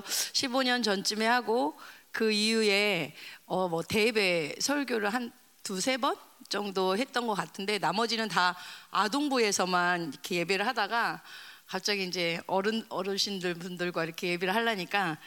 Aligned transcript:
15년 0.00 0.82
전쯤에 0.82 1.26
하고 1.26 1.78
그 2.10 2.32
이후에 2.32 3.14
어 3.46 3.68
뭐 3.68 3.82
대예배 3.82 4.56
설교를 4.60 5.10
한 5.12 5.30
두세 5.62 5.96
번 5.98 6.16
정도 6.48 6.96
했던 6.96 7.26
것 7.26 7.34
같은데 7.34 7.78
나머지는 7.78 8.28
다 8.28 8.56
아동부에서만 8.90 10.12
이렇게 10.12 10.36
예배를 10.36 10.66
하다가 10.66 11.22
갑자기 11.66 12.04
이제 12.04 12.40
어른 12.46 12.84
어르신들 12.88 13.54
분들과 13.54 14.04
이렇게 14.04 14.28
예배를 14.30 14.54
하려니까 14.54 15.18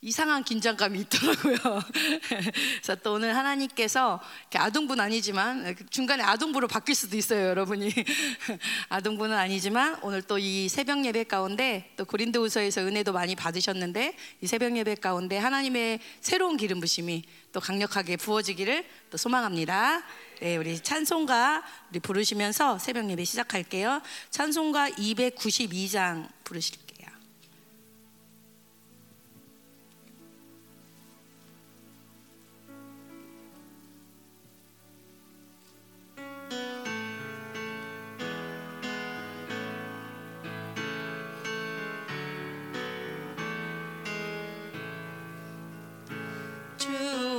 이상한 0.00 0.44
긴장감이 0.44 1.00
있더라고요. 1.00 1.56
그래서 2.28 2.94
또 3.02 3.14
오늘 3.14 3.34
하나님께서 3.34 4.20
아동부는 4.54 5.02
아니지만 5.02 5.74
중간에 5.90 6.22
아동부로 6.22 6.68
바뀔 6.68 6.94
수도 6.94 7.16
있어요, 7.16 7.48
여러분이. 7.48 7.92
아동부는 8.88 9.36
아니지만 9.36 9.98
오늘 10.02 10.22
또 10.22 10.36
이 10.46 10.68
새벽 10.68 11.04
예배 11.04 11.24
가운데 11.24 11.90
또 11.96 12.04
고린도후서에서 12.04 12.82
은혜도 12.82 13.12
많이 13.12 13.34
받으셨는데 13.34 14.14
이 14.42 14.46
새벽 14.46 14.76
예배 14.76 14.96
가운데 14.96 15.38
하나님의 15.38 15.98
새로운 16.20 16.56
기름 16.56 16.78
부심이 16.78 17.24
또 17.52 17.60
강력하게 17.60 18.16
부어지기를 18.16 18.86
또 19.10 19.16
소망합니다. 19.16 20.04
네, 20.40 20.56
우리 20.56 20.78
찬송가 20.78 21.64
우리 21.90 21.98
부르시면서 21.98 22.78
새벽 22.78 23.10
예배 23.10 23.24
시작할게요. 23.24 24.02
찬송가 24.30 24.90
292장 24.90 26.28
부르실 26.44 26.85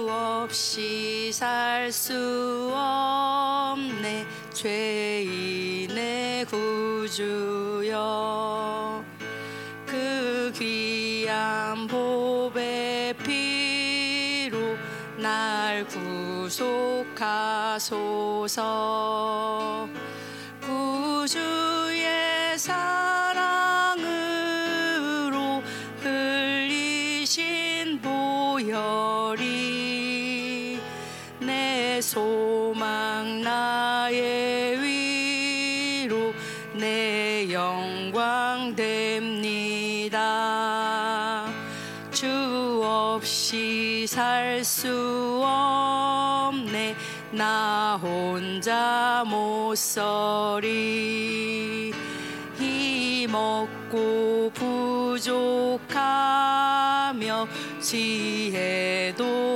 없이 0.09 1.31
살 1.33 1.91
수 1.91 2.71
없네. 2.73 4.25
죄인의 4.53 6.45
구주여. 6.45 7.97
그 9.85 10.53
귀한 10.55 11.85
보배 11.87 13.13
피로 13.23 14.77
날 15.17 15.85
구속하소서. 15.87 17.17
구주의 20.61 22.57
사랑으로 22.57 24.01
흘리신 26.01 27.99
보혈이 28.01 29.66
내 31.97 32.01
소망 32.01 33.41
나의 33.41 34.79
위로 34.83 36.31
내 36.75 37.51
영광 37.51 38.75
됩니다. 38.75 40.13
주 42.11 42.83
없이 42.83 44.05
살 44.07 44.63
수 44.63 45.41
없네. 45.43 46.95
나 47.31 47.99
혼자 47.99 49.23
못 49.25 49.75
서리 49.75 50.71
힘없고 52.59 54.51
부족하며 54.53 55.87
지혜도 57.79 59.46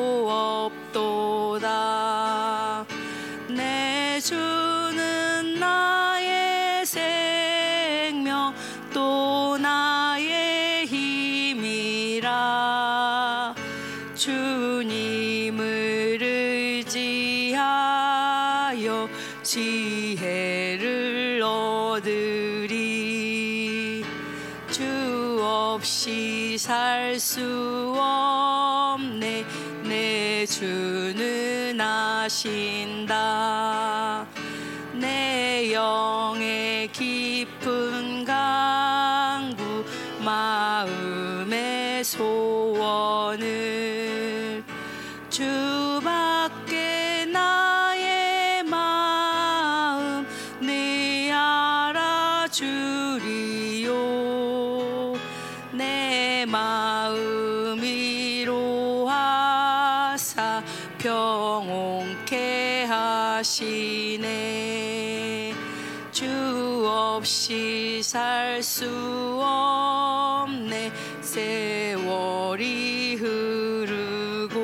아신다 32.24 33.81
위로하사 60.32 60.64
평온케 60.98 62.86
하시네. 62.86 64.24
주 66.12 66.86
없이 66.88 68.02
살 68.04 68.62
수 68.64 69.40
없네. 69.42 70.92
세월이 71.22 73.16
흐르고 73.16 74.56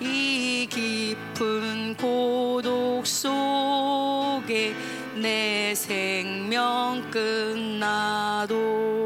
이 0.00 0.66
깊은 0.70 1.96
고독 1.96 3.06
속에 3.06 4.74
내 5.16 5.74
생명 5.74 7.02
끝나도 7.10 9.01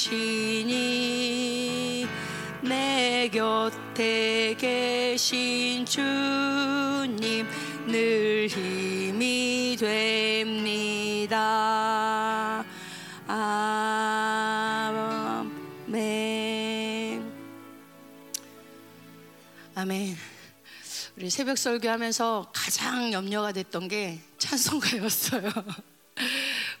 주시니 0.00 0.68
내 2.62 3.28
곁에 3.28 4.54
계신 4.58 5.84
주님 5.84 7.46
늘 7.86 8.48
힘이 8.48 9.76
됩니다. 9.78 11.34
아멘. 13.26 14.90
아멘. 19.74 20.16
우리 21.18 21.28
새벽 21.28 21.58
설교하면서 21.58 22.52
가장 22.54 23.12
염려가 23.12 23.52
됐던 23.52 23.88
게 23.88 24.18
찬송가였어요. 24.38 25.50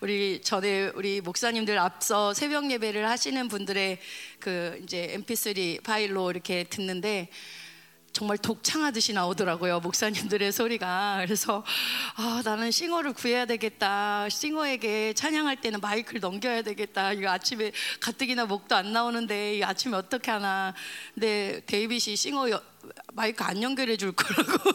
우리 0.00 0.40
전에 0.40 0.90
우리 0.94 1.20
목사님들 1.20 1.78
앞서 1.78 2.32
새벽 2.32 2.70
예배를 2.70 3.06
하시는 3.06 3.48
분들의 3.48 3.98
그 4.38 4.80
이제 4.82 5.14
MP3 5.18 5.82
파일로 5.82 6.30
이렇게 6.30 6.64
듣는데 6.64 7.28
정말 8.10 8.38
독창하듯이 8.38 9.12
나오더라고요 9.12 9.80
목사님들의 9.80 10.52
소리가. 10.52 11.20
그래서 11.26 11.62
아 12.16 12.40
나는 12.42 12.70
싱어를 12.70 13.12
구해야 13.12 13.44
되겠다. 13.44 14.26
싱어에게 14.30 15.12
찬양할 15.12 15.60
때는 15.60 15.80
마이크를 15.80 16.20
넘겨야 16.20 16.62
되겠다. 16.62 17.12
이거 17.12 17.28
아침에 17.28 17.70
가뜩이나 18.00 18.46
목도 18.46 18.74
안 18.74 18.94
나오는데 18.94 19.58
이 19.58 19.62
아침에 19.62 19.98
어떻게 19.98 20.30
하나. 20.30 20.72
근데 21.12 21.60
데이빗이 21.66 22.16
싱어 22.16 22.48
여, 22.48 22.62
마이크 23.12 23.44
안 23.44 23.62
연결해 23.62 23.96
줄 23.96 24.12
거라고. 24.12 24.70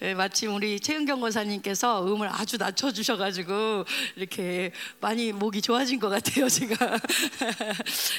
네, 0.00 0.14
마침 0.14 0.54
우리 0.54 0.80
최은경 0.80 1.20
권사님께서 1.20 2.06
음을 2.06 2.28
아주 2.28 2.58
낮춰 2.58 2.92
주셔가지고 2.92 3.84
이렇게 4.16 4.72
많이 5.00 5.32
목이 5.32 5.62
좋아진 5.62 5.98
것 5.98 6.08
같아요 6.08 6.48
제가. 6.48 6.98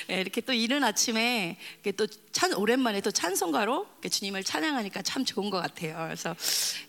네, 0.07 0.21
이렇게 0.21 0.41
또 0.41 0.53
이른 0.53 0.83
아침에 0.83 1.57
또 1.95 2.07
찬, 2.31 2.53
오랜만에 2.53 3.01
또 3.01 3.11
찬송가로 3.11 3.87
주님을 4.09 4.43
찬양하니까 4.43 5.01
참 5.01 5.25
좋은 5.25 5.49
것 5.49 5.59
같아요. 5.59 5.95
그래서 6.05 6.35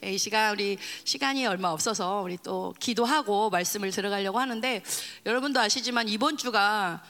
이 0.03 0.17
시간 0.17 0.53
우리 0.53 0.79
시간이 1.05 1.47
얼마 1.47 1.69
없어서 1.69 2.23
우리 2.23 2.39
또 2.43 2.75
기도하고 2.79 3.51
말씀을 3.51 3.91
들어가려고 3.91 4.39
하는데 4.39 4.83
여러분도 5.27 5.61
아시지만 5.61 6.09
이번 6.09 6.37
주가 6.37 7.03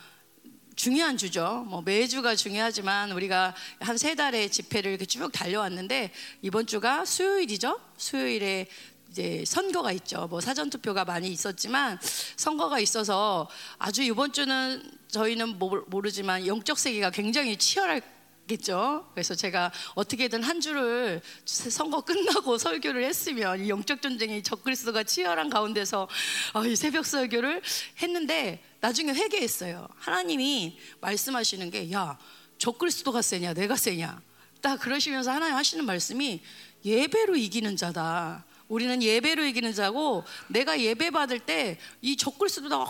중요한 0.78 1.16
주죠. 1.16 1.64
뭐 1.68 1.82
매주가 1.82 2.36
중요하지만 2.36 3.10
우리가 3.10 3.52
한 3.80 3.98
세 3.98 4.14
달의 4.14 4.48
집회를 4.48 4.92
이렇게 4.92 5.06
쭉 5.06 5.32
달려왔는데 5.32 6.12
이번 6.42 6.68
주가 6.68 7.04
수요일이죠. 7.04 7.80
수요일에 7.96 8.68
이제 9.10 9.42
선거가 9.44 9.90
있죠. 9.92 10.28
뭐 10.28 10.40
사전 10.40 10.70
투표가 10.70 11.04
많이 11.04 11.26
있었지만 11.30 11.98
선거가 12.36 12.78
있어서 12.78 13.50
아주 13.78 14.04
이번 14.04 14.32
주는 14.32 14.80
저희는 15.08 15.58
모르지만 15.58 16.46
영적 16.46 16.78
세계가 16.78 17.10
굉장히 17.10 17.56
치열할 17.56 18.00
겠죠. 18.46 19.10
그래서 19.14 19.34
제가 19.34 19.72
어떻게든 19.96 20.44
한 20.44 20.60
주를 20.60 21.20
선거 21.44 22.02
끝나고 22.02 22.56
설교를 22.56 23.04
했으면 23.04 23.64
이 23.64 23.68
영적 23.68 24.00
전쟁이 24.00 24.44
적그리스도가 24.44 25.02
치열한 25.02 25.50
가운데서 25.50 26.08
어, 26.54 26.64
이 26.64 26.76
새벽 26.76 27.04
설교를 27.04 27.62
했는데 28.00 28.62
나중에 28.80 29.12
회개했어요. 29.12 29.88
하나님이 29.96 30.78
말씀하시는 31.00 31.70
게 31.70 31.90
야, 31.92 32.18
적그리스도가 32.58 33.22
세냐, 33.22 33.54
내가 33.54 33.76
세냐. 33.76 34.20
딱 34.60 34.78
그러시면서 34.80 35.30
하나님 35.30 35.54
하시는 35.56 35.84
말씀이 35.84 36.40
예배로 36.84 37.36
이기는 37.36 37.76
자다. 37.76 38.44
우리는 38.68 39.02
예배로 39.02 39.44
이기는 39.44 39.72
자고 39.72 40.24
내가 40.48 40.78
예배 40.78 41.10
받을 41.10 41.38
때 41.40 41.78
이 42.02 42.16
적글수보다 42.18 42.84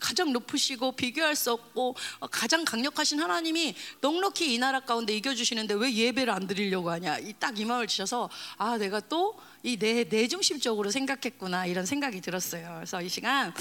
가장 0.00 0.32
높으시고 0.32 0.92
비교할 0.92 1.36
수 1.36 1.52
없고 1.52 1.94
가장 2.30 2.64
강력하신 2.64 3.20
하나님이 3.20 3.74
넉넉히 4.00 4.54
이 4.54 4.58
나라 4.58 4.80
가운데 4.80 5.14
이겨주시는데 5.14 5.74
왜 5.74 5.92
예배를 5.92 6.32
안 6.32 6.46
드리려고 6.46 6.88
하냐 6.90 7.18
딱 7.38 7.58
이 7.58 7.66
마음을 7.66 7.86
주셔서 7.86 8.30
아 8.56 8.78
내가 8.78 8.98
또 9.00 9.38
이내 9.62 10.04
내중심적으로 10.04 10.90
생각했구나 10.90 11.66
이런 11.66 11.84
생각이 11.84 12.20
들었어요. 12.20 12.74
그래서 12.76 13.02
이 13.02 13.08
시간 13.08 13.52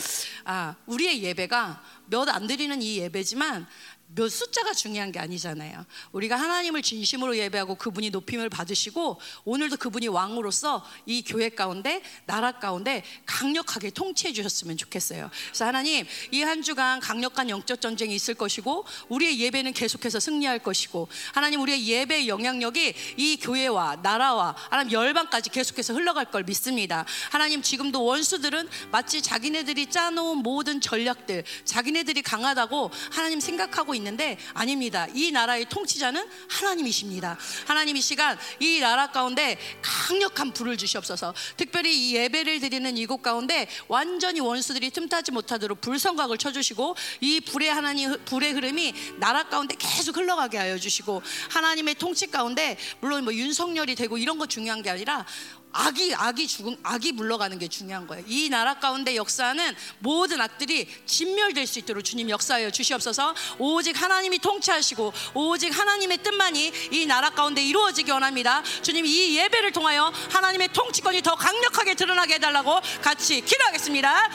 아 0.45 0.75
우리의 0.85 1.23
예배가 1.23 1.83
몇 2.07 2.29
안 2.29 2.47
드리는 2.47 2.81
이 2.81 2.99
예배지만 2.99 3.67
몇 4.15 4.27
숫자가 4.27 4.73
중요한 4.73 5.11
게 5.11 5.19
아니잖아요. 5.19 5.85
우리가 6.11 6.35
하나님을 6.35 6.81
진심으로 6.81 7.37
예배하고 7.37 7.75
그분이 7.75 8.09
높임을 8.09 8.49
받으시고 8.49 9.19
오늘도 9.45 9.77
그분이 9.77 10.07
왕으로서 10.07 10.83
이 11.05 11.23
교회 11.23 11.49
가운데 11.49 12.01
나라 12.25 12.51
가운데 12.53 13.03
강력하게 13.25 13.91
통치해 13.91 14.33
주셨으면 14.33 14.77
좋겠어요. 14.77 15.29
그래서 15.49 15.65
하나님 15.65 16.05
이 16.31 16.49
한 16.49 16.63
주간 16.63 16.99
강력한 16.99 17.47
영적 17.47 17.79
전쟁이 17.79 18.15
있을 18.15 18.33
것이고 18.33 18.83
우리의 19.09 19.39
예배는 19.39 19.73
계속해서 19.73 20.19
승리할 20.19 20.59
것이고 20.59 21.07
하나님 21.33 21.61
우리의 21.61 21.85
예배의 21.87 22.27
영향력이 22.27 22.95
이 23.17 23.37
교회와 23.37 23.97
나라와 23.97 24.55
하나님 24.71 24.93
열방까지 24.93 25.51
계속해서 25.51 25.93
흘러갈 25.93 26.31
걸 26.31 26.43
믿습니다. 26.43 27.05
하나님 27.29 27.61
지금도 27.61 28.03
원수들은 28.03 28.67
마치 28.91 29.21
자기네들이 29.21 29.91
짜놓은 29.91 30.39
모든 30.39 30.81
전략들 30.81 31.43
자기네들이 31.65 32.23
강하다고 32.23 32.89
하나님 33.11 33.39
생각하고 33.39 33.93
있는데 33.99 34.37
아닙니다. 34.53 35.07
이 35.13 35.31
나라의 35.31 35.65
통치자는 35.69 36.25
하나님이십니다. 36.49 37.37
하나님 37.65 37.95
이 37.95 38.01
시간 38.01 38.37
이 38.59 38.79
나라 38.79 39.11
가운데 39.11 39.57
강력한 39.81 40.51
불을 40.51 40.77
주시옵소서. 40.77 41.33
특별히 41.57 42.09
이 42.09 42.15
예배를 42.15 42.59
드리는 42.59 42.97
이곳 42.97 43.21
가운데 43.21 43.67
완전히 43.87 44.39
원수들이 44.39 44.89
틈타지 44.91 45.31
못하도록 45.31 45.81
불성각을 45.81 46.37
쳐주시고 46.37 46.95
이 47.21 47.41
불의 47.41 47.69
하나님 47.69 48.17
불의 48.25 48.53
흐름이 48.53 48.93
나라 49.17 49.43
가운데 49.43 49.75
계속 49.77 50.17
흘러가게 50.17 50.57
하여 50.57 50.77
주시고 50.77 51.21
하나님의 51.49 51.95
통치 51.95 52.27
가운데 52.27 52.77
물론 52.99 53.23
뭐 53.23 53.33
윤석열이 53.33 53.95
되고 53.95 54.17
이런 54.17 54.37
거 54.37 54.45
중요한 54.45 54.81
게 54.81 54.89
아니라 54.89 55.25
악이 55.71 56.15
악이 56.15 56.47
죽은 56.47 56.77
악이 56.83 57.11
물러가는 57.11 57.57
게 57.59 57.67
중요한 57.67 58.07
거예요. 58.07 58.23
이 58.27 58.49
나라 58.49 58.79
가운데 58.79 59.15
역사는 59.15 59.75
모든 59.99 60.41
악들이 60.41 60.87
진멸될 61.05 61.67
수 61.67 61.79
있도록 61.79 62.03
주님 62.03 62.29
역사하여 62.29 62.71
주시옵소서. 62.71 63.35
오직 63.59 64.01
하나님이 64.01 64.39
통치하시고 64.39 65.13
오직 65.35 65.77
하나님의 65.77 66.23
뜻만이 66.23 66.71
이 66.91 67.05
나라 67.05 67.29
가운데 67.29 67.63
이루어지기 67.63 68.09
원합니다. 68.11 68.63
주님 68.81 69.05
이 69.05 69.37
예배를 69.37 69.71
통하여 69.71 70.11
하나님의 70.31 70.69
통치권이 70.73 71.21
더 71.21 71.35
강력하게 71.35 71.93
드러나게 71.93 72.35
해달라고 72.35 72.79
같이 73.01 73.41
기도하겠습니다. 73.41 74.29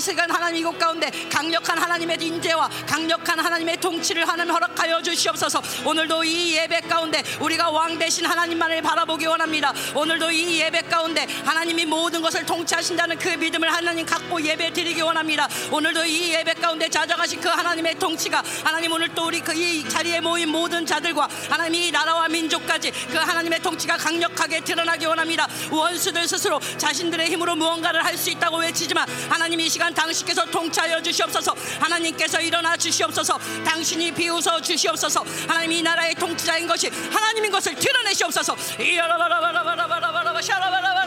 이 0.00 0.02
시간 0.02 0.30
하나님 0.30 0.62
이곳 0.62 0.78
가운데 0.78 1.10
강력한 1.30 1.76
하나님의 1.76 2.16
인재와 2.22 2.70
강력한 2.88 3.38
하나님의 3.38 3.76
통치를 3.80 4.26
하나님 4.26 4.54
허락하여 4.54 5.02
주시옵소서. 5.02 5.60
오늘도 5.84 6.24
이 6.24 6.56
예배 6.56 6.80
가운데 6.88 7.22
우리가 7.38 7.68
왕 7.68 7.98
대신 7.98 8.24
하나님만을 8.24 8.80
바라보기 8.80 9.26
원합니다. 9.26 9.74
오늘도 9.94 10.30
이 10.30 10.58
예배 10.58 10.84
가운데 10.88 11.26
하나님이 11.44 11.84
모든 11.84 12.22
것을 12.22 12.46
통치하신다는 12.46 13.18
그 13.18 13.28
믿음을 13.28 13.70
하나님 13.70 14.06
갖고 14.06 14.40
예배 14.40 14.72
드리기 14.72 15.02
원합니다. 15.02 15.46
오늘도 15.70 16.06
이 16.06 16.32
예배 16.32 16.54
가운데 16.54 16.88
찾아가신 16.88 17.38
그 17.42 17.50
하나님의 17.50 17.98
통치가 17.98 18.42
하나님 18.64 18.92
오늘 18.92 19.14
또 19.14 19.26
우리 19.26 19.40
그 19.40 19.52
이 19.52 19.86
자리에 19.86 20.20
모인 20.20 20.48
모든 20.48 20.86
자들과 20.86 21.28
하나님 21.50 21.82
이 21.82 21.90
나라와 21.90 22.26
민족까지 22.26 22.90
그 23.10 23.18
하나님의 23.18 23.60
통치가 23.60 23.98
강력하게 23.98 24.60
드러나기 24.60 25.04
원합니다. 25.04 25.46
원수들 25.70 26.26
스스로 26.26 26.58
자신들의 26.78 27.28
힘으로 27.28 27.54
무언가를 27.54 28.02
할 28.02 28.20
수 28.20 28.28
있다고 28.30 28.58
외치지만 28.58 29.08
하나님 29.30 29.60
이 29.60 29.68
시간 29.68 29.89
당신께서 29.94 30.44
통치하여 30.46 31.02
주시옵소서. 31.02 31.54
하나님께서 31.80 32.40
일어나 32.40 32.76
주시옵소서. 32.76 33.38
당신이 33.64 34.12
비웃어 34.12 34.60
주시옵소서. 34.60 35.24
하나님 35.48 35.72
이 35.72 35.82
나라의 35.82 36.14
통치자인 36.14 36.66
것이 36.66 36.88
하나님인 36.88 37.50
것을 37.50 37.74
드러내시옵소서. 37.74 38.56
샤라바라바라바라바라 38.56 40.99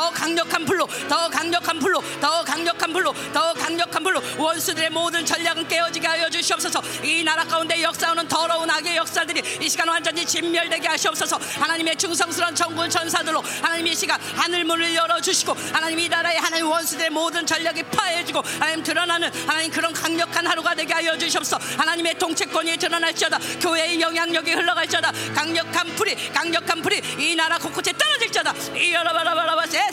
더 0.00 0.08
강력한 0.12 0.64
불로 0.64 0.86
더 1.10 1.28
강력한 1.28 1.78
불로 1.78 2.00
더 2.22 2.42
강력한 2.42 2.90
불로 2.90 3.12
더 3.34 3.52
강력한 3.52 4.02
불로 4.02 4.22
원수들의 4.38 4.88
모든 4.88 5.26
전략은 5.26 5.68
깨어지게 5.68 6.06
하여 6.06 6.30
주시옵소서 6.30 6.80
이 7.04 7.22
나라 7.22 7.44
가운데 7.44 7.82
역사하는 7.82 8.26
더러운 8.26 8.70
악의 8.70 8.96
역사들이 8.96 9.58
이 9.60 9.68
시간 9.68 9.88
완전히 9.88 10.24
진멸되게 10.24 10.88
하시옵소서 10.88 11.38
하나님의 11.60 11.96
충성스러운 11.96 12.54
정군 12.54 12.88
전사들로 12.88 13.42
하나님 13.60 13.88
이 13.88 13.94
시간 13.94 14.18
하늘 14.34 14.64
문을 14.64 14.94
열어주시고 14.94 15.54
하나님 15.70 15.98
이 15.98 16.08
나라의 16.08 16.38
하나님 16.38 16.70
원수들의 16.70 17.10
모든 17.10 17.44
전략이 17.44 17.82
파해지고 17.82 18.40
하나님 18.58 18.82
드러나는 18.82 19.30
하나님 19.46 19.70
그런 19.70 19.92
강력한 19.92 20.46
하루가 20.46 20.74
되게 20.74 20.94
하여 20.94 21.18
주시옵소서 21.18 21.58
하나님의 21.76 22.18
통치권이 22.18 22.78
드러날지어다 22.78 23.38
교회의 23.60 24.00
영향력이 24.00 24.50
흘러갈지어다 24.50 25.12
강력한 25.34 25.86
불이 25.94 26.32
강력한 26.32 26.80
불이 26.80 27.02
이 27.18 27.36
나라 27.36 27.58
곳곳에 27.58 27.92
떨어질지어다 27.92 28.54
이여라바라바라바 28.74 29.66
세 29.66 29.89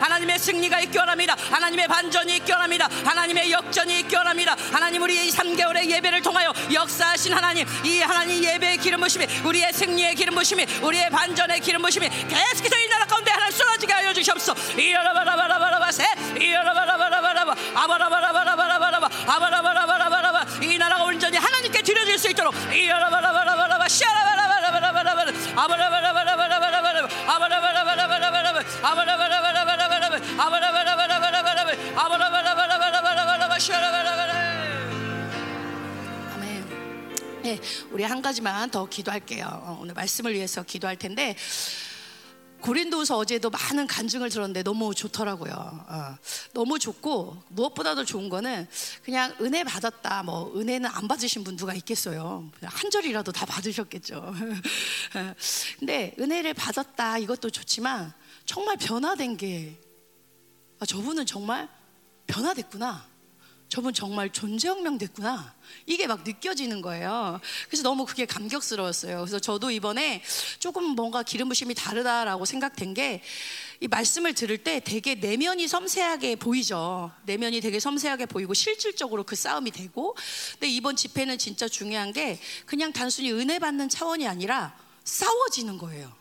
하나님의 0.00 0.38
승리가 0.38 0.80
있기 0.80 0.98
원합니다. 0.98 1.36
하나님의 1.50 1.88
반전이 1.88 2.36
있기 2.36 2.52
원합니다. 2.52 2.88
하나님의 3.04 3.52
역전이 3.52 4.00
있기 4.00 4.16
원합니다. 4.16 4.56
하나님 4.72 5.02
우리 5.02 5.26
이 5.26 5.30
3개월의 5.30 5.90
예배를 5.90 6.22
통하여 6.22 6.52
역사하신 6.72 7.32
하나님 7.32 7.66
이 7.84 8.00
하나님 8.00 8.42
예배의 8.42 8.78
기름 8.78 9.00
부심이 9.00 9.26
우리의 9.44 9.72
승리의 9.72 10.14
기름 10.14 10.34
부심이 10.34 10.66
우리의 10.82 11.10
반전의 11.10 11.60
기름 11.60 11.82
부심이 11.82 12.08
계속해서 12.08 12.76
이 12.76 12.88
나라 12.88 13.06
가운데 13.06 13.30
하나님 13.30 13.56
쏟아지게 13.56 13.92
하여 13.92 14.12
주시옵소서. 14.12 14.54
이여라바라바라바라바 14.78 15.49
세 15.49 15.49
이여라바라바라바라바 17.70 19.08
아바라바라바라바라바 19.26 20.46
이 20.62 20.78
나라가 20.78 21.04
온전히 21.04 21.36
하나님께 21.36 21.82
드려질 21.82 22.18
수 22.18 22.28
있도록 22.30 22.54
이여라바라바라바라바 22.72 23.88
샤라바라바라바라바라 23.88 25.32
아바라바라바라바라바라 25.56 27.08
아바라바라바라바라바라 27.26 28.60
아바라바라바라바라바라 28.82 30.16
아바라바라바라바라바라 30.38 31.70
아바라바라바라바라바라 31.96 33.58
샤라바라바라 33.60 34.32
아멘. 36.34 37.42
네, 37.42 37.60
우리 37.90 38.04
한 38.04 38.22
가지만 38.22 38.70
더 38.70 38.86
기도할게요. 38.86 39.78
오늘 39.80 39.94
말씀을 39.94 40.32
위해서 40.34 40.62
기도할 40.62 40.96
텐데 40.96 41.36
고린도서 42.60 43.16
어제도 43.16 43.50
많은 43.50 43.86
간증을 43.86 44.28
들었는데 44.30 44.62
너무 44.62 44.94
좋더라고요. 44.94 45.52
어, 45.52 46.16
너무 46.52 46.78
좋고 46.78 47.42
무엇보다도 47.48 48.04
좋은 48.04 48.28
거는 48.28 48.66
그냥 49.02 49.34
은혜 49.40 49.64
받았다. 49.64 50.22
뭐 50.22 50.52
은혜는 50.56 50.88
안 50.88 51.08
받으신 51.08 51.42
분 51.44 51.56
누가 51.56 51.74
있겠어요. 51.74 52.50
한 52.62 52.90
절이라도 52.90 53.32
다 53.32 53.46
받으셨겠죠. 53.46 54.34
근데 55.78 56.14
은혜를 56.18 56.54
받았다 56.54 57.18
이것도 57.18 57.50
좋지만 57.50 58.12
정말 58.44 58.76
변화된 58.76 59.36
게 59.36 59.80
아, 60.78 60.86
저분은 60.86 61.26
정말 61.26 61.68
변화됐구나. 62.26 63.09
저분 63.70 63.94
정말 63.94 64.30
존재혁명 64.30 64.98
됐구나. 64.98 65.54
이게 65.86 66.06
막 66.06 66.22
느껴지는 66.24 66.82
거예요. 66.82 67.40
그래서 67.68 67.82
너무 67.82 68.04
그게 68.04 68.26
감격스러웠어요. 68.26 69.18
그래서 69.20 69.38
저도 69.38 69.70
이번에 69.70 70.22
조금 70.58 70.84
뭔가 70.84 71.22
기름 71.22 71.48
부심이 71.48 71.74
다르다라고 71.74 72.44
생각된 72.44 72.92
게 72.92 73.22
이 73.82 73.88
말씀을 73.88 74.34
들을 74.34 74.58
때 74.58 74.80
되게 74.80 75.14
내면이 75.14 75.66
섬세하게 75.66 76.36
보이죠. 76.36 77.10
내면이 77.24 77.62
되게 77.62 77.80
섬세하게 77.80 78.26
보이고 78.26 78.52
실질적으로 78.52 79.24
그 79.24 79.34
싸움이 79.34 79.70
되고. 79.70 80.14
근데 80.52 80.68
이번 80.68 80.96
집회는 80.96 81.38
진짜 81.38 81.66
중요한 81.66 82.12
게 82.12 82.38
그냥 82.66 82.92
단순히 82.92 83.32
은혜 83.32 83.58
받는 83.58 83.88
차원이 83.88 84.28
아니라 84.28 84.76
싸워지는 85.04 85.78
거예요. 85.78 86.19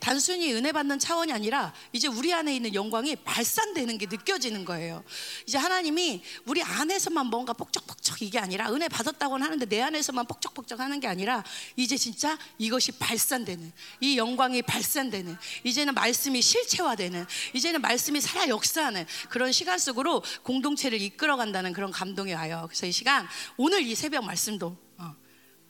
단순히 0.00 0.52
은혜 0.52 0.72
받는 0.72 0.98
차원이 0.98 1.32
아니라 1.32 1.72
이제 1.92 2.08
우리 2.08 2.32
안에 2.32 2.54
있는 2.54 2.74
영광이 2.74 3.16
발산되는 3.16 3.98
게 3.98 4.06
느껴지는 4.06 4.64
거예요. 4.64 5.04
이제 5.46 5.58
하나님이 5.58 6.22
우리 6.46 6.62
안에서만 6.62 7.26
뭔가 7.26 7.52
뻑적뻑적 7.52 8.22
이게 8.22 8.38
아니라 8.38 8.72
은혜 8.72 8.88
받았다고는 8.88 9.44
하는데 9.44 9.66
내 9.66 9.80
안에서만 9.80 10.26
뻑적뻑적 10.26 10.80
하는 10.80 11.00
게 11.00 11.06
아니라 11.06 11.44
이제 11.76 11.96
진짜 11.96 12.38
이것이 12.58 12.92
발산되는 12.92 13.72
이 14.00 14.18
영광이 14.18 14.62
발산되는 14.62 15.36
이제는 15.64 15.94
말씀이 15.94 16.40
실체화되는 16.40 17.26
이제는 17.54 17.80
말씀이 17.80 18.20
살아 18.20 18.48
역사하는 18.48 19.06
그런 19.28 19.52
시간 19.52 19.78
속으로 19.78 20.22
공동체를 20.42 21.00
이끌어 21.00 21.36
간다는 21.36 21.72
그런 21.72 21.90
감동이 21.90 22.32
와요. 22.32 22.64
그래서 22.68 22.86
이 22.86 22.92
시간 22.92 23.26
오늘 23.56 23.82
이 23.82 23.94
새벽 23.94 24.24
말씀도 24.24 24.76
어, 24.98 25.14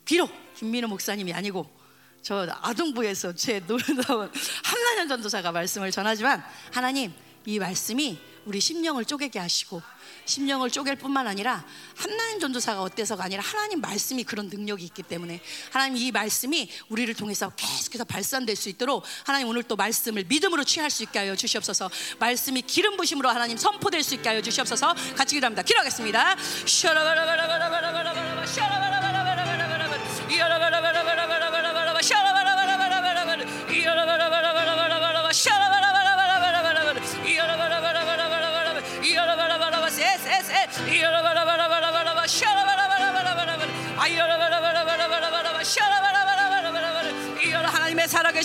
비록 0.05 0.31
김민호 0.55 0.87
목사님이 0.87 1.33
아니고 1.33 1.78
저 2.21 2.47
아동부에서 2.61 3.33
제 3.33 3.61
놀라운 3.65 4.31
한나년 4.63 5.07
전도사가 5.07 5.51
말씀을 5.51 5.91
전하지만 5.91 6.43
하나님 6.71 7.13
이 7.45 7.59
말씀이 7.59 8.19
우리 8.45 8.59
심령을 8.59 9.05
쪼개게 9.05 9.39
하시고 9.39 9.81
심령을 10.25 10.69
쪼갤 10.69 10.97
뿐만 10.97 11.27
아니라 11.27 11.65
한나년 11.95 12.39
전도사가 12.39 12.81
어때서가 12.81 13.23
아니라 13.23 13.43
하나님 13.43 13.81
말씀이 13.81 14.23
그런 14.23 14.47
능력이 14.47 14.83
있기 14.85 15.03
때문에 15.03 15.41
하나님 15.71 15.97
이 15.97 16.11
말씀이 16.11 16.69
우리를 16.89 17.13
통해서 17.15 17.51
계속해서 17.55 18.05
발산될 18.05 18.55
수 18.55 18.69
있도록 18.69 19.03
하나님 19.23 19.47
오늘 19.47 19.63
또 19.63 19.75
말씀을 19.75 20.25
믿음으로 20.25 20.63
취할 20.63 20.89
수 20.89 21.03
있게 21.03 21.19
하여 21.19 21.35
주시옵소서. 21.35 21.89
말씀이 22.19 22.61
기름 22.63 22.97
부심으로 22.97 23.29
하나님 23.29 23.57
선포될 23.57 24.03
수 24.03 24.15
있게 24.15 24.29
하여 24.29 24.41
주시옵소서. 24.41 24.93
같이 25.15 25.35
기도합니다. 25.35 25.63
기도하겠습니다. 25.63 26.35
살아 26.65 27.03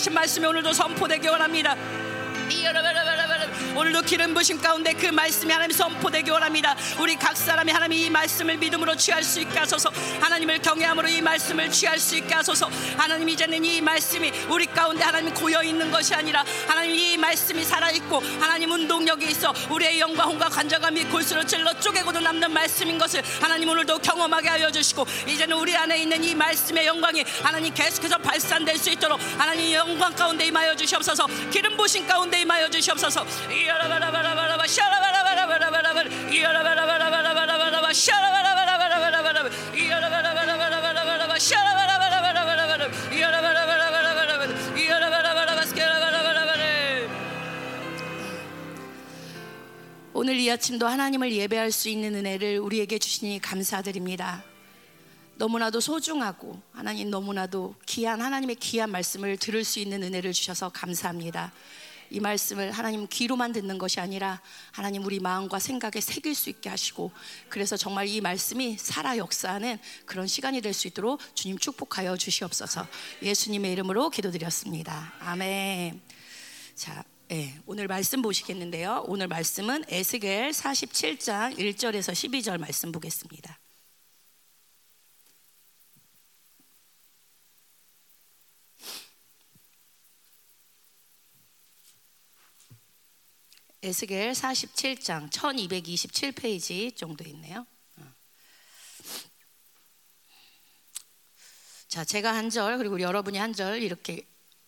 계신 0.05 0.13
말씀이 0.13 0.45
오늘도 0.45 0.71
선포되기 0.71 1.27
원합니다. 1.27 1.75
오늘도 3.75 4.03
기름 4.03 4.33
부심 4.33 4.61
가운데 4.61 4.93
그 4.93 5.07
말씀이 5.07 5.51
하나님 5.51 5.75
선포되기 5.75 6.31
원합니다. 6.31 6.77
우리 6.97 7.15
각 7.15 7.35
사람이 7.35 7.69
하나님 7.69 7.97
이 7.97 8.09
말씀을 8.09 8.57
믿음으로 8.57 8.95
취할 8.95 9.21
수 9.21 9.41
있게 9.41 9.59
하소서. 9.59 9.91
하나님을 10.21 10.61
경외함으로 10.61 11.09
이 11.09 11.21
말씀을 11.21 11.69
취할 11.69 11.99
수 11.99 12.15
있게 12.15 12.33
하소서. 12.33 12.69
하나님 12.95 13.27
이제는 13.27 13.65
이 13.65 13.81
말씀이 13.81 14.31
우리 14.49 14.65
가운데 14.65 15.03
하나님 15.03 15.33
고여 15.33 15.61
있는 15.63 15.91
것이 15.91 16.15
아니라 16.15 16.45
하나님 16.67 16.95
이 16.95 17.17
말씀이 17.17 17.65
살아 17.65 17.91
있고 17.91 18.21
하나님 18.39 18.71
운동력이 18.71 19.25
있어 19.31 19.53
우리의 19.69 19.99
영광과 19.99 20.47
관절감이 20.47 21.03
골수로 21.05 21.45
찔러 21.45 21.77
쪼개고도 21.79 22.21
남는 22.21 22.53
말씀인 22.53 22.97
것을 22.97 23.21
하나님 23.41 23.67
오늘도 23.67 23.99
경험하게 23.99 24.47
하여 24.47 24.71
주시고 24.71 25.05
이제는 25.27 25.57
우리 25.57 25.75
안에 25.75 25.97
있는 25.97 26.23
이 26.23 26.33
말씀의 26.33 26.85
영광이 26.85 27.25
하나님 27.43 27.73
계속해서 27.73 28.19
발산될 28.19 28.77
수 28.77 28.89
있도록 28.91 29.19
하나님 29.37 29.73
영광 29.73 30.15
가운데 30.15 30.45
임하여 30.45 30.77
주시옵소서. 30.77 31.27
기름 31.51 31.75
부신 31.75 32.07
가운데 32.07 32.39
임하여 32.41 32.69
주시옵소서. 32.69 33.25
오늘 50.17 50.39
이 50.39 50.49
아침도 50.49 50.87
하나님을 50.87 51.31
예배할 51.33 51.71
수 51.71 51.87
있는 51.87 52.15
은혜를 52.15 52.57
우리에게 52.57 52.97
주시니 52.97 53.39
감사드립니다. 53.41 54.43
너무나도 55.35 55.79
소중하고 55.79 56.59
하나님 56.71 57.09
너무나도 57.09 57.75
귀한 57.85 58.21
하나님의 58.21 58.55
귀한 58.55 58.89
말씀을 58.89 59.37
들을 59.37 59.63
수 59.63 59.79
있는 59.79 60.01
은혜를 60.01 60.33
주셔서 60.33 60.69
감사합니다. 60.69 61.51
이 62.09 62.19
말씀을 62.19 62.71
하나님 62.71 63.07
귀로만 63.09 63.51
듣는 63.51 63.77
것이 63.77 63.99
아니라 63.99 64.41
하나님 64.71 65.03
우리 65.03 65.19
마음과 65.19 65.59
생각에 65.59 65.99
새길 65.99 66.35
수 66.35 66.49
있게 66.49 66.69
하시고 66.69 67.11
그래서 67.49 67.75
정말 67.75 68.07
이 68.07 68.21
말씀이 68.21 68.77
살아 68.77 69.17
역사하는 69.17 69.79
그런 70.05 70.27
시간이 70.27 70.61
될 70.61 70.75
수 70.75 70.87
있도록 70.87 71.19
주님 71.33 71.57
축복하여 71.57 72.17
주시옵소서 72.17 72.85
예수님의 73.23 73.71
이름으로 73.71 74.09
기도드렸습니다. 74.09 75.13
아멘. 75.19 76.01
자, 76.75 77.03
네, 77.29 77.57
오늘 77.65 77.87
말씀 77.87 78.21
보시겠는데요. 78.21 79.05
오늘 79.07 79.27
말씀은 79.27 79.85
에스겔 79.87 80.51
47장 80.51 81.57
1절에서 81.57 82.11
12절 82.13 82.59
말씀 82.59 82.91
보겠습니다. 82.91 83.64
에스겔 93.85 94.31
47장 94.31 95.29
1227페이지 95.29 96.95
정도 96.95 97.23
있네요. 97.25 97.67
어. 97.97 98.03
자, 101.87 102.03
제가 102.03 102.33
한 102.35 102.49
절 102.49 102.79
그리고 102.79 102.99
여러분이 102.99 103.37
한 103.37 103.53
절 103.53 103.83
이렇게 103.83 104.27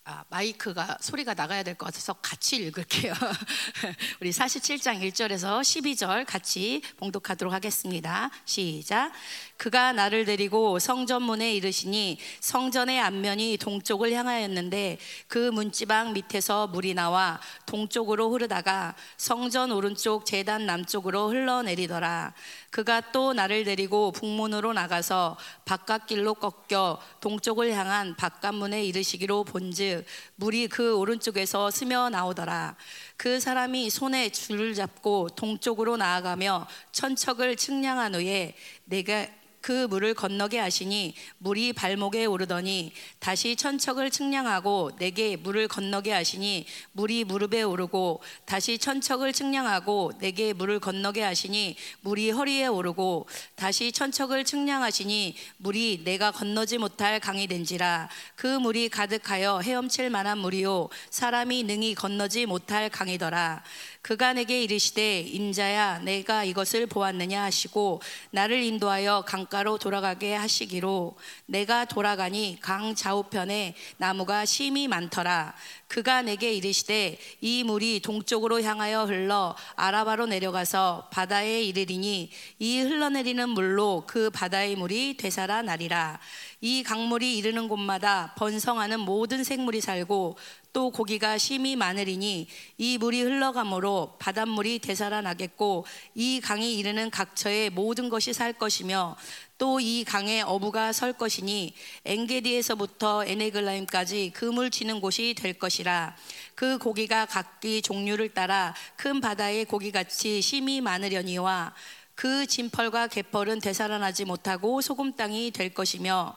아, 0.09 0.23
마이크가 0.29 0.97
소리가 1.01 1.33
나가야 1.33 1.63
될 1.63 1.75
것 1.75 1.85
같아서 1.87 2.13
같이 2.13 2.55
읽을게요. 2.55 3.13
우리 4.21 4.31
47장 4.31 5.01
1절에서 5.01 5.59
12절 5.59 6.25
같이 6.25 6.81
봉독하도록 6.95 7.53
하겠습니다. 7.53 8.31
시작. 8.45 9.11
그가 9.57 9.91
나를 9.91 10.23
데리고 10.23 10.79
성전문에 10.79 11.53
이르시니 11.55 12.19
성전의 12.39 13.01
앞면이 13.01 13.57
동쪽을 13.57 14.13
향하였는데 14.13 14.97
그 15.27 15.51
문지방 15.51 16.13
밑에서 16.13 16.67
물이 16.67 16.93
나와 16.93 17.41
동쪽으로 17.65 18.31
흐르다가 18.31 18.95
성전 19.17 19.73
오른쪽 19.73 20.25
재단 20.25 20.65
남쪽으로 20.65 21.29
흘러내리더라. 21.29 22.33
그가 22.69 23.11
또 23.11 23.33
나를 23.33 23.63
데리고 23.63 24.11
북문으로 24.11 24.73
나가서 24.73 25.37
바깥길로 25.65 26.35
꺾여 26.35 27.01
동쪽을 27.21 27.73
향한 27.73 28.15
바깥문에 28.15 28.83
이르시기로 28.85 29.45
본즉 29.45 30.05
물이 30.35 30.67
그 30.67 30.97
오른쪽에서 30.97 31.71
스며 31.71 32.09
나오더라. 32.09 32.75
그 33.15 33.39
사람이 33.39 33.89
손에 33.89 34.29
줄을 34.29 34.73
잡고 34.75 35.29
동쪽으로 35.29 35.97
나아가며 35.97 36.67
천척을 36.91 37.55
측량한 37.55 38.15
후에 38.15 38.55
내가 38.85 39.25
그 39.61 39.87
물을 39.87 40.13
건너게 40.13 40.59
하시니 40.59 41.13
물이 41.39 41.73
발목에 41.73 42.25
오르더니 42.25 42.93
다시 43.19 43.55
천척을 43.55 44.11
측량하고 44.11 44.91
내게 44.97 45.35
물을 45.35 45.67
건너게 45.67 46.11
하시니 46.11 46.65
물이 46.93 47.25
무릎에 47.25 47.63
오르고 47.63 48.21
다시 48.45 48.77
천척을 48.77 49.33
측량하고 49.33 50.13
내게 50.19 50.53
물을 50.53 50.79
건너게 50.79 51.21
하시니 51.21 51.75
물이 52.01 52.31
허리에 52.31 52.67
오르고 52.67 53.27
다시 53.55 53.91
천척을 53.91 54.45
측량하시니 54.45 55.35
물이 55.57 56.01
내가 56.03 56.31
건너지 56.31 56.77
못할 56.77 57.19
강이 57.19 57.47
된지라. 57.47 58.09
그 58.35 58.47
물이 58.59 58.89
가득하여 58.89 59.59
헤엄칠 59.59 60.09
만한 60.09 60.37
물이요. 60.37 60.89
사람이 61.09 61.63
능히 61.63 61.95
건너지 61.95 62.45
못할 62.45 62.89
강이더라 62.89 63.63
그가 64.07 64.31
내게 64.31 64.63
이르시되 64.63 65.19
인자야 65.19 65.99
내가 65.99 66.45
이것을 66.45 66.87
보았느냐 66.87 67.43
하시고 67.43 68.01
나를 68.31 68.63
인도하여 68.63 69.25
강가로 69.27 69.79
돌아가게 69.79 70.33
하시기로. 70.33 71.17
내가 71.45 71.83
돌아가니 71.83 72.57
강 72.61 72.95
좌우편에 72.95 73.75
나무가 73.97 74.45
심이 74.45 74.87
많더라 74.87 75.53
그가 75.87 76.21
내게 76.21 76.53
이르시되 76.53 77.17
이 77.41 77.63
물이 77.63 78.01
동쪽으로 78.01 78.61
향하여 78.61 79.05
흘러 79.05 79.55
아라바로 79.75 80.25
내려가서 80.25 81.09
바다에 81.11 81.63
이르리니 81.63 82.29
이 82.59 82.79
흘러내리는 82.79 83.49
물로 83.49 84.03
그 84.05 84.29
바다의 84.29 84.75
물이 84.75 85.17
되살아 85.17 85.61
나리라. 85.61 86.19
이 86.59 86.83
강물이 86.83 87.37
이르는 87.37 87.67
곳마다 87.67 88.33
번성하는 88.37 88.99
모든 88.99 89.43
생물이 89.43 89.79
살고 89.79 90.37
또 90.73 90.91
고기가 90.91 91.37
심이 91.37 91.75
많으리니 91.75 92.47
이 92.77 92.97
물이 92.97 93.21
흘러가므로 93.21 94.15
바닷물이 94.19 94.79
되살아나겠고 94.79 95.85
이 96.15 96.39
강이 96.41 96.77
이르는 96.77 97.09
각처에 97.09 97.69
모든 97.69 98.09
것이 98.09 98.33
살 98.33 98.53
것이며 98.53 99.15
또 99.57 99.77
이 99.79 100.03
강에 100.03 100.41
어부가 100.41 100.91
설 100.91 101.13
것이니 101.13 101.73
엔게디에서부터 102.05 103.25
에네글라임까지 103.25 104.31
그물 104.33 104.69
치는 104.69 105.01
곳이 105.01 105.33
될 105.37 105.53
것이라. 105.53 106.15
그 106.55 106.77
고기가 106.77 107.25
각기 107.25 107.81
종류를 107.81 108.33
따라 108.33 108.75
큰 108.95 109.21
바다의 109.21 109.65
고기같이 109.65 110.41
심이 110.41 110.81
많으려니와 110.81 111.73
그 112.15 112.45
진펄과 112.45 113.07
개펄은 113.07 113.59
되살아나지 113.59 114.25
못하고 114.25 114.81
소금 114.81 115.13
땅이 115.13 115.51
될 115.51 115.73
것이며 115.73 116.35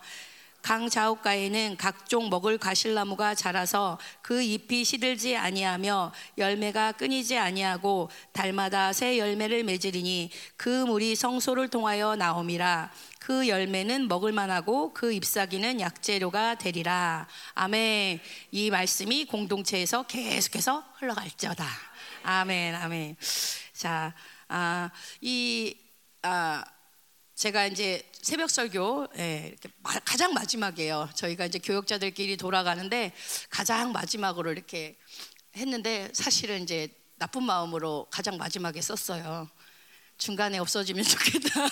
강 0.63 0.89
좌우가에는 0.91 1.77
각종 1.79 2.29
먹을 2.29 2.59
가실나무가 2.59 3.35
자라서 3.35 3.99
그 4.21 4.43
잎이 4.43 4.85
시들지 4.85 5.37
아니하며 5.37 6.13
열매가 6.37 6.93
끊이지 6.93 7.39
아니하고 7.39 8.11
달마다 8.33 8.93
새 8.93 9.19
열매를 9.19 9.65
맺으리니 9.65 10.31
그 10.57 10.69
물이 10.85 11.17
성소를 11.17 11.69
통하여 11.69 12.15
나옴이라 12.15 12.91
그 13.21 13.47
열매는 13.47 14.09
먹을 14.09 14.33
만하고 14.33 14.93
그 14.93 15.13
잎사귀는 15.13 15.81
약재료가 15.81 16.57
되리라 16.57 17.29
아멘 17.55 18.19
이 18.51 18.71
말씀이 18.71 19.27
공동체에서 19.27 20.03
계속해서 20.03 20.85
흘러갈지어다 20.99 21.65
아멘 22.25 22.75
아멘 22.75 23.17
자 23.73 24.13
아, 24.53 24.91
이 25.21 25.77
아, 26.23 26.65
제가 27.37 27.67
이제 27.67 28.03
새벽 28.21 28.51
설교 28.51 29.07
예, 29.17 29.55
가장 30.05 30.35
마지막이에요. 30.35 31.09
저희가 31.15 31.47
이제 31.47 31.61
교역자들끼리 31.61 32.37
돌아가는데 32.37 33.13
가장 33.49 33.93
마지막으로 33.93 34.51
이렇게 34.51 34.99
했는데 35.57 36.11
사실은 36.13 36.65
이제 36.65 36.89
나쁜 37.17 37.45
마음으로 37.45 38.09
가장 38.11 38.37
마지막에 38.37 38.81
썼어요. 38.81 39.49
중간에 40.21 40.59
없어지면 40.59 41.03
좋겠다. 41.05 41.69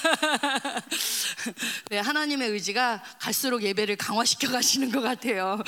네, 1.90 1.98
하나님의 1.98 2.50
의지가 2.50 3.02
갈수록 3.20 3.62
예배를 3.62 3.96
강화시켜 3.96 4.50
가시는 4.50 4.90
것 4.90 5.00
같아요. 5.00 5.62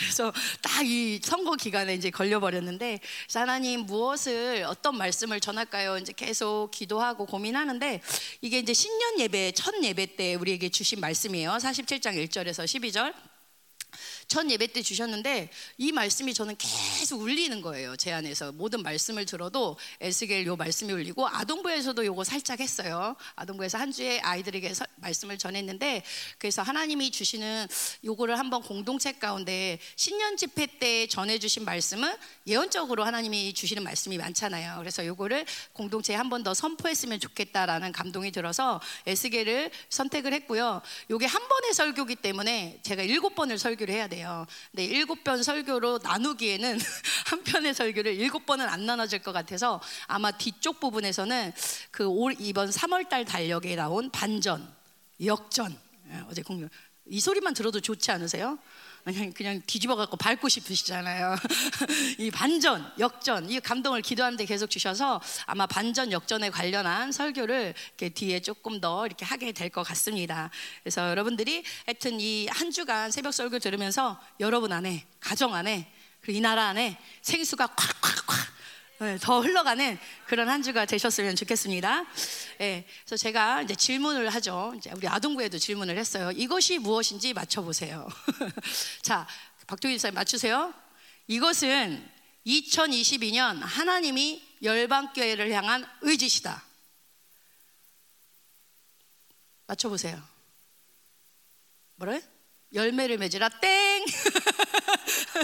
그래서 0.00 0.32
딱 0.62 0.86
이 0.86 1.20
선거 1.22 1.56
기간에 1.56 1.94
이제 1.94 2.10
걸려버렸는데, 2.10 3.00
하나님 3.34 3.80
무엇을, 3.80 4.64
어떤 4.68 4.96
말씀을 4.96 5.40
전할까요? 5.40 5.98
이제 5.98 6.12
계속 6.14 6.70
기도하고 6.70 7.26
고민하는데, 7.26 8.00
이게 8.40 8.58
이제 8.60 8.72
신년 8.72 9.18
예배, 9.18 9.52
첫 9.52 9.74
예배 9.82 10.16
때 10.16 10.34
우리에게 10.36 10.68
주신 10.68 11.00
말씀이에요. 11.00 11.50
47장 11.50 12.14
1절에서 12.28 12.64
12절. 12.64 13.12
전 14.28 14.50
예배 14.50 14.68
때 14.68 14.82
주셨는데 14.82 15.50
이 15.78 15.92
말씀이 15.92 16.32
저는 16.32 16.56
계속 16.58 17.20
울리는 17.20 17.60
거예요. 17.60 17.96
제 17.96 18.12
안에서 18.12 18.52
모든 18.52 18.82
말씀을 18.82 19.26
들어도 19.26 19.76
에스겔 20.00 20.46
요 20.46 20.56
말씀이 20.56 20.92
울리고 20.92 21.26
아동부에서도 21.28 22.06
요거 22.06 22.24
살짝 22.24 22.60
했어요. 22.60 23.16
아동부에서 23.34 23.78
한 23.78 23.90
주에 23.92 24.20
아이들에게 24.20 24.72
서, 24.72 24.84
말씀을 24.96 25.36
전했는데 25.38 26.04
그래서 26.38 26.62
하나님이 26.62 27.10
주시는 27.10 27.66
요거를 28.04 28.38
한번 28.38 28.62
공동체 28.62 29.12
가운데 29.12 29.78
신년 29.96 30.36
집회 30.36 30.66
때 30.66 31.06
전해 31.08 31.38
주신 31.38 31.64
말씀은 31.64 32.14
예언적으로 32.46 33.04
하나님이 33.04 33.52
주시는 33.52 33.82
말씀이 33.82 34.16
많잖아요. 34.16 34.76
그래서 34.78 35.04
요거를 35.04 35.44
공동체에 35.72 36.14
한 36.14 36.30
번 36.30 36.36
더 36.46 36.54
선포했으면 36.54 37.18
좋겠다라는 37.18 37.90
감동이 37.90 38.30
들어서 38.30 38.80
에스겔을 39.06 39.70
선택을 39.88 40.32
했고요. 40.34 40.80
요게 41.10 41.26
한 41.26 41.48
번의 41.48 41.74
설교기 41.74 42.16
때문에 42.16 42.78
제가 42.84 43.02
일곱 43.02 43.34
번을 43.34 43.58
설교를 43.58 43.92
해야 43.92 44.06
돼요. 44.06 44.15
돼요. 44.16 44.46
근데 44.70 44.84
일곱 44.84 45.22
번 45.24 45.42
설교로 45.42 46.00
나누기에는 46.02 46.78
한 47.26 47.44
편의 47.44 47.74
설교를 47.74 48.14
일곱 48.14 48.46
번은 48.46 48.66
안 48.68 48.86
나눠질 48.86 49.18
것 49.22 49.32
같아서 49.32 49.80
아마 50.06 50.30
뒤쪽 50.30 50.80
부분에서는 50.80 51.52
그 51.90 52.06
올 52.06 52.34
이번 52.38 52.70
3월달 52.70 53.26
달력에 53.26 53.76
나온 53.76 54.10
반전, 54.10 54.66
역전 55.24 55.76
예, 56.08 56.22
어제 56.30 56.40
공유 56.42 56.68
이 57.06 57.20
소리만 57.20 57.52
들어도 57.52 57.80
좋지 57.80 58.10
않으세요? 58.10 58.58
그냥 59.06 59.32
그냥 59.32 59.62
뒤집어 59.66 59.94
갖고 59.94 60.16
밟고 60.16 60.48
싶으시잖아요. 60.48 61.36
이 62.18 62.28
반전, 62.32 62.92
역전, 62.98 63.48
이 63.48 63.60
감동을 63.60 64.02
기도하는데 64.02 64.44
계속 64.46 64.68
주셔서 64.68 65.20
아마 65.46 65.64
반전, 65.66 66.10
역전에 66.10 66.50
관련한 66.50 67.12
설교를 67.12 67.72
이렇게 67.90 68.08
뒤에 68.08 68.40
조금 68.40 68.80
더 68.80 69.06
이렇게 69.06 69.24
하게 69.24 69.52
될 69.52 69.70
것 69.70 69.82
같습니다. 69.84 70.50
그래서 70.82 71.08
여러분들이 71.10 71.62
하여튼 71.86 72.20
이 72.20 72.46
한 72.50 72.70
주간 72.70 73.10
새벽 73.10 73.32
설교 73.32 73.58
들으면서 73.60 74.20
여러분 74.40 74.72
안에, 74.72 75.06
가정 75.20 75.54
안에, 75.54 75.92
그리고 76.20 76.38
이 76.38 76.40
나라 76.40 76.66
안에 76.68 76.98
생수가 77.22 77.66
콱콱콱 77.66 78.55
네, 78.98 79.18
더 79.20 79.40
흘러가는 79.40 79.98
그런 80.26 80.48
한 80.48 80.62
주가 80.62 80.86
되셨으면 80.86 81.36
좋겠습니다. 81.36 82.06
네, 82.58 82.86
그래서 83.04 83.16
제가 83.18 83.60
이제 83.60 83.74
질문을 83.74 84.30
하죠. 84.30 84.72
이제 84.78 84.90
우리 84.96 85.06
아동부에도 85.06 85.58
질문을 85.58 85.98
했어요. 85.98 86.30
이것이 86.32 86.78
무엇인지 86.78 87.34
맞춰보세요. 87.34 88.08
자, 89.02 89.26
박동희 89.66 89.96
집사님 89.96 90.14
맞추세요. 90.14 90.72
이것은 91.26 92.10
2022년 92.46 93.58
하나님이 93.60 94.42
열방교회를 94.62 95.52
향한 95.52 95.86
의지시다. 96.00 96.64
맞춰보세요. 99.66 100.22
뭐래? 101.96 102.22
열매를 102.72 103.18
맺으라 103.18 103.48
땡. 103.60 104.04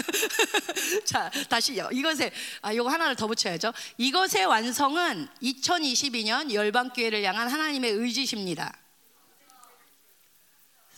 자, 1.05 1.29
다시요. 1.49 1.89
이것에 1.91 2.31
아 2.61 2.71
이거 2.71 2.87
하나를 2.89 3.15
더 3.15 3.27
붙여야죠. 3.27 3.73
이것의 3.97 4.45
완성은 4.45 5.27
2022년 5.41 6.53
열방 6.53 6.89
교회를 6.89 7.23
향한 7.23 7.47
하나님의 7.47 7.91
의지십니다. 7.91 8.77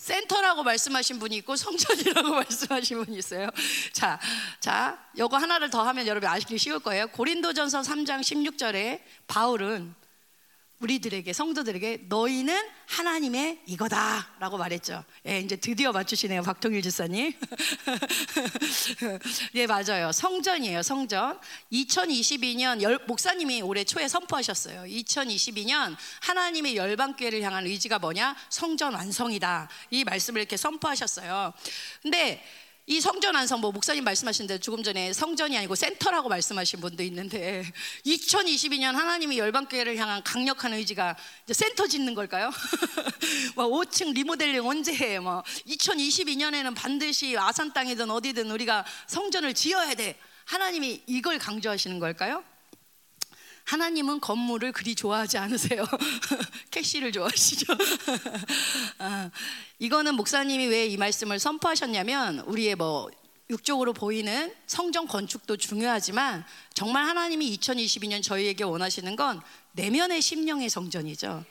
센터라고 0.06 0.62
말씀하신 0.62 1.18
분이 1.18 1.38
있고 1.38 1.56
성전이라고 1.56 2.30
말씀하신 2.36 3.06
분이 3.06 3.18
있어요. 3.18 3.50
자, 3.92 4.20
자, 4.60 5.00
요거 5.18 5.36
하나를 5.36 5.72
더 5.72 5.82
하면 5.88 6.06
여러분 6.06 6.30
아시기 6.30 6.60
쉬울 6.60 6.80
거예요. 6.80 7.08
고린도전서 7.08 7.82
3장 7.82 8.22
16절에 8.22 9.02
바울은 9.26 9.96
우리들에게 10.80 11.32
성도들에게 11.32 12.06
너희는 12.10 12.62
하나님의 12.88 13.62
이거다라고 13.66 14.58
말했죠. 14.58 15.04
예, 15.26 15.40
이제 15.40 15.56
드디어 15.56 15.92
맞추시네요, 15.92 16.44
박통일 16.44 16.82
집사님. 16.82 17.34
예, 19.56 19.68
맞아요. 19.68 20.12
성전이에요, 20.12 20.84
성전. 20.84 21.40
2022년 21.72 22.82
열, 22.82 23.00
목사님이 23.08 23.62
올해 23.62 23.86
초에 23.86 24.08
선포하셨어요. 24.08 24.84
2022년 24.84 25.96
하나님의 26.22 26.76
열방교회를 26.76 27.42
향한 27.42 27.66
의지가 27.66 28.00
뭐냐? 28.00 28.36
성전 28.50 28.94
완성이다. 28.94 29.70
이 29.92 30.04
말씀을 30.04 30.42
이렇게 30.42 30.58
선포하셨어요. 30.58 31.54
근데 32.02 32.44
이 32.88 33.02
성전 33.02 33.36
안성 33.36 33.62
뭐 33.62 33.72
목사님 33.72 34.04
말씀하신 34.04 34.46
대로 34.46 34.60
조금 34.60 34.84
전에 34.84 35.12
성전이 35.12 35.58
아니고 35.58 35.74
센터라고 35.74 36.30
말씀하신 36.30 36.82
분도 36.82 37.02
있는데 37.02 37.64
2022년 38.06 38.94
하나님이 38.94 39.40
열방교회를 39.40 39.98
향한 39.98 40.22
강력한 40.24 40.72
의지가 40.74 41.18
센터 41.52 41.88
짓는 41.88 42.14
걸까요? 42.14 42.52
뭐 43.56 43.66
5층 43.70 44.14
리모델링 44.14 44.64
언제 44.68 44.94
해? 44.94 45.18
뭐 45.18 45.42
2022년에는 45.68 46.76
반드시 46.76 47.36
아산 47.36 47.74
땅이든 47.74 48.12
어디든 48.12 48.52
우리가 48.52 48.86
성전을 49.08 49.56
지어야 49.56 49.96
돼. 49.96 50.16
하나님이 50.46 51.02
이걸 51.08 51.40
강조하시는 51.40 51.98
걸까요? 51.98 52.44
하나님은 53.66 54.20
건물을 54.22 54.72
그리 54.72 54.96
좋아하지 54.96 55.38
않으세요. 55.38 55.86
캐시를 56.72 57.12
좋아하시죠. 57.12 57.74
아, 59.00 59.30
이거는 59.80 60.16
목사님이 60.16 60.68
왜 60.68 60.86
이 60.86 60.98
말씀을 60.98 61.40
선포하셨냐면 61.40 62.40
우리의 62.42 62.76
뭐 62.76 63.10
육적으로 63.50 63.92
보이는 63.94 64.54
성전 64.68 65.08
건축도 65.08 65.58
중요하지만 65.58 66.46
정말 66.74 67.06
하나님이 67.06 67.58
2022년 67.58 68.24
저희에게 68.24 68.64
원하시는 68.64 69.16
건 69.16 69.42
내면의 69.74 70.22
심령의 70.22 70.70
성전이죠. 70.70 71.44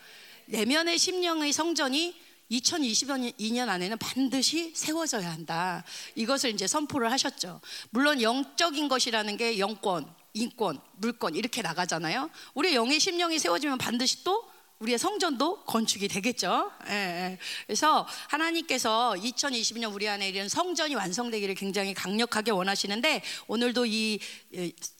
내면의 0.46 0.98
심령의 0.98 1.52
성전이 1.52 2.14
2022년 2.50 3.68
안에는 3.68 3.98
반드시 3.98 4.72
세워져야 4.74 5.30
한다. 5.32 5.84
이것을 6.14 6.50
이제 6.50 6.66
선포를 6.66 7.10
하셨죠. 7.10 7.60
물론 7.90 8.22
영적인 8.22 8.88
것이라는 8.88 9.36
게 9.36 9.58
영권, 9.58 10.06
인권, 10.34 10.80
물권 10.96 11.36
이렇게 11.36 11.62
나가잖아요. 11.62 12.28
우리 12.54 12.74
영의 12.74 13.00
심령이 13.00 13.38
세워지면 13.38 13.78
반드시 13.78 14.24
또 14.24 14.50
우리의 14.80 14.98
성전도 14.98 15.64
건축이 15.64 16.08
되겠죠. 16.08 16.70
예, 16.88 16.92
예. 16.92 17.38
그래서 17.66 18.06
하나님께서 18.28 19.14
2022년 19.16 19.94
우리 19.94 20.08
안에 20.08 20.28
이런 20.28 20.48
성전이 20.48 20.96
완성되기를 20.96 21.54
굉장히 21.54 21.94
강력하게 21.94 22.50
원하시는데 22.50 23.22
오늘도 23.46 23.86
이 23.86 24.18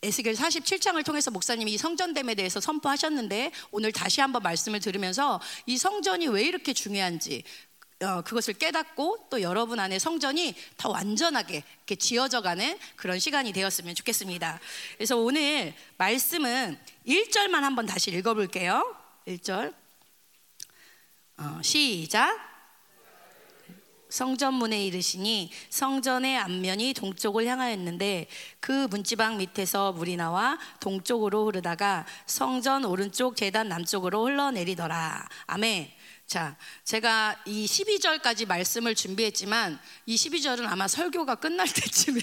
에스겔 0.03 0.35
47장을 0.35 1.05
통해서 1.05 1.33
목사님이 1.33 1.73
이 1.73 1.77
성전됨에 1.77 2.37
대해서 2.37 2.61
선포하셨는데 2.61 3.51
오늘 3.73 3.91
다시 3.91 4.21
한번 4.21 4.43
말씀을 4.43 4.79
들으면서 4.79 5.41
이 5.67 5.77
성전이 5.77 6.29
왜 6.29 6.45
이렇게 6.45 6.73
중요한지 6.73 7.43
어, 8.05 8.23
그것을 8.23 8.55
깨닫고 8.55 9.29
또 9.31 9.41
여러분 9.41 9.81
안에 9.81 9.99
성전이 9.99 10.55
더 10.77 10.91
완전하게 10.91 11.65
이렇게 11.79 11.97
지어져 11.97 12.41
가는 12.43 12.79
그런 12.97 13.19
시간이 13.19 13.53
되었으면 13.53 13.95
좋겠습니다. 13.95 14.61
그래서 14.97 15.17
오늘 15.17 15.75
말씀은 15.97 16.79
1절만 17.07 17.61
한번 17.61 17.87
다시 17.87 18.11
읽어 18.11 18.35
볼게요. 18.35 18.97
1절 19.27 19.75
어, 21.39 21.61
시작. 21.63 22.55
성전문에 24.15 24.87
이르시니 24.87 25.51
성전의 25.71 26.39
앞면이 26.39 26.95
동쪽을 26.95 27.47
향하였는데 27.47 28.29
그 28.61 28.87
문지방 28.89 29.39
밑에서 29.39 29.93
물이 29.93 30.17
나와 30.17 30.57
동쪽으로 30.79 31.47
흐르다가 31.47 32.07
성전 32.27 32.85
오른쪽 32.85 33.35
재단 33.37 33.69
남쪽으로 33.69 34.27
흘러내리더라. 34.27 35.29
아멘. 35.47 35.91
자, 36.27 36.57
제가 36.85 37.37
이 37.45 37.67
12절까지 37.67 38.47
말씀을 38.47 38.95
준비했지만 38.95 39.79
이 40.07 40.17
12절은 40.17 40.67
아마 40.67 40.89
설교가 40.89 41.37
끝날 41.37 41.69
때쯤에 41.73 42.21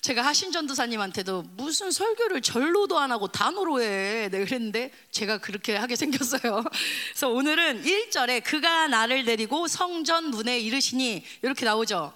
제가 0.00 0.22
하신 0.22 0.52
전도사님한테도 0.52 1.42
무슨 1.56 1.90
설교를 1.90 2.40
절로도 2.40 2.98
안 2.98 3.10
하고 3.10 3.26
단어로 3.26 3.82
해. 3.82 4.28
네, 4.30 4.44
그랬는데 4.44 4.92
제가 5.10 5.38
그렇게 5.38 5.76
하게 5.76 5.96
생겼어요. 5.96 6.62
그래서 7.10 7.28
오늘은 7.28 7.82
1절에 7.82 8.44
그가 8.44 8.86
나를 8.86 9.24
데리고 9.24 9.66
성전 9.66 10.30
문에 10.30 10.60
이르시니 10.60 11.24
이렇게 11.42 11.64
나오죠. 11.64 12.14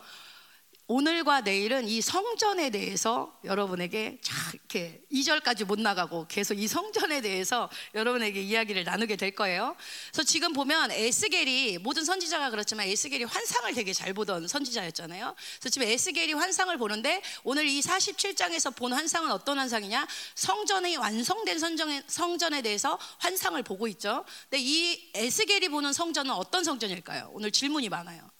오늘과 0.92 1.40
내일은 1.40 1.88
이 1.88 2.02
성전에 2.02 2.68
대해서 2.68 3.34
여러분에게 3.44 4.18
자 4.20 4.34
이렇게 4.52 5.00
2절까지 5.10 5.64
못 5.64 5.80
나가고 5.80 6.26
계속 6.28 6.58
이 6.58 6.68
성전에 6.68 7.22
대해서 7.22 7.70
여러분에게 7.94 8.42
이야기를 8.42 8.84
나누게 8.84 9.16
될 9.16 9.34
거예요. 9.34 9.74
그래서 10.10 10.22
지금 10.22 10.52
보면 10.52 10.90
에스겔이 10.90 11.78
모든 11.78 12.04
선지자가 12.04 12.50
그렇지만 12.50 12.88
에스겔이 12.88 13.24
환상을 13.24 13.72
되게 13.72 13.94
잘 13.94 14.12
보던 14.12 14.48
선지자였잖아요. 14.48 15.34
그래서 15.60 15.68
지금 15.70 15.88
에스겔이 15.88 16.34
환상을 16.34 16.76
보는데 16.76 17.22
오늘 17.42 17.66
이 17.66 17.80
47장에서 17.80 18.76
본 18.76 18.92
환상은 18.92 19.30
어떤 19.30 19.58
환상이냐? 19.58 20.06
성전이 20.34 20.98
완성된 20.98 21.58
성전에 22.06 22.60
대해서 22.60 22.98
환상을 23.16 23.62
보고 23.62 23.88
있죠. 23.88 24.26
근데 24.50 24.62
이 24.62 25.10
에스겔이 25.14 25.70
보는 25.70 25.94
성전은 25.94 26.32
어떤 26.32 26.64
성전일까요? 26.64 27.30
오늘 27.32 27.50
질문이 27.50 27.88
많아요. 27.88 28.31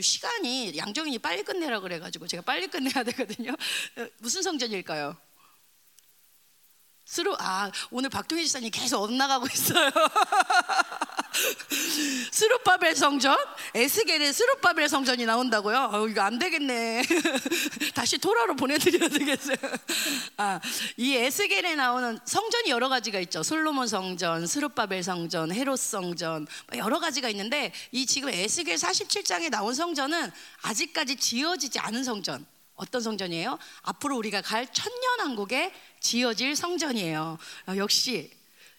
시간이 0.00 0.76
양정인이 0.76 1.18
빨리 1.18 1.42
끝내라 1.42 1.80
그래가지고 1.80 2.26
제가 2.26 2.42
빨리 2.42 2.66
끝내야 2.66 3.04
되거든요. 3.04 3.52
무슨 4.18 4.42
성전일까요? 4.42 5.16
스루 7.14 7.36
아 7.38 7.70
오늘 7.92 8.10
박동희 8.10 8.44
집사님 8.44 8.72
계속 8.72 9.02
엇나가고 9.02 9.46
있어요. 9.46 9.88
스룹바벨 12.32 12.96
성전, 12.96 13.36
에스겔의 13.72 14.32
스룹바벨 14.32 14.88
성전이 14.88 15.24
나온다고요? 15.24 15.90
어, 15.92 16.08
이거 16.08 16.22
안 16.22 16.40
되겠네. 16.40 17.04
다시 17.94 18.18
토라로 18.18 18.56
보내드려야 18.56 19.08
되겠어요. 19.08 19.56
아, 20.38 20.58
이 20.96 21.14
에스겔에 21.14 21.76
나오는 21.76 22.18
성전이 22.24 22.70
여러 22.70 22.88
가지가 22.88 23.20
있죠. 23.20 23.44
솔로몬 23.44 23.86
성전, 23.86 24.48
스룹바벨 24.48 25.04
성전, 25.04 25.52
헤롯 25.52 25.78
성전 25.78 26.48
뭐 26.66 26.78
여러 26.78 26.98
가지가 26.98 27.28
있는데 27.28 27.72
이 27.92 28.06
지금 28.06 28.30
에스겔 28.30 28.74
47장에 28.74 29.50
나온 29.50 29.72
성전은 29.72 30.32
아직까지 30.62 31.14
지어지지 31.14 31.78
않은 31.78 32.02
성전. 32.02 32.44
어떤 32.76 33.00
성전이에요? 33.00 33.58
앞으로 33.82 34.16
우리가 34.16 34.42
갈 34.42 34.66
천년 34.72 35.20
왕국에 35.20 35.72
지어질 36.04 36.54
성전이에요. 36.54 37.38
아, 37.64 37.76
역시 37.78 38.30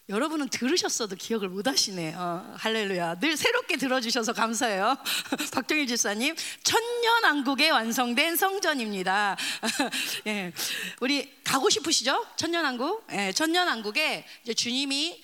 여러분은 0.08 0.48
들으셨어도 0.48 1.16
기억을 1.16 1.48
못 1.48 1.66
하시네요. 1.66 2.16
어, 2.16 2.54
할렐루야. 2.56 3.18
늘 3.18 3.36
새롭게 3.36 3.76
들어주셔서 3.76 4.32
감사해요. 4.32 4.96
박정일 5.52 5.88
집사님, 5.88 6.36
천년 6.62 7.24
왕국에 7.24 7.70
완성된 7.70 8.36
성전입니다. 8.36 9.36
예, 10.28 10.52
우리 11.00 11.34
가고 11.42 11.68
싶으시죠? 11.68 12.24
천년 12.36 12.62
왕국? 12.62 13.04
예, 13.10 13.32
천년 13.32 13.66
왕국에 13.66 14.24
주님이 14.54 15.20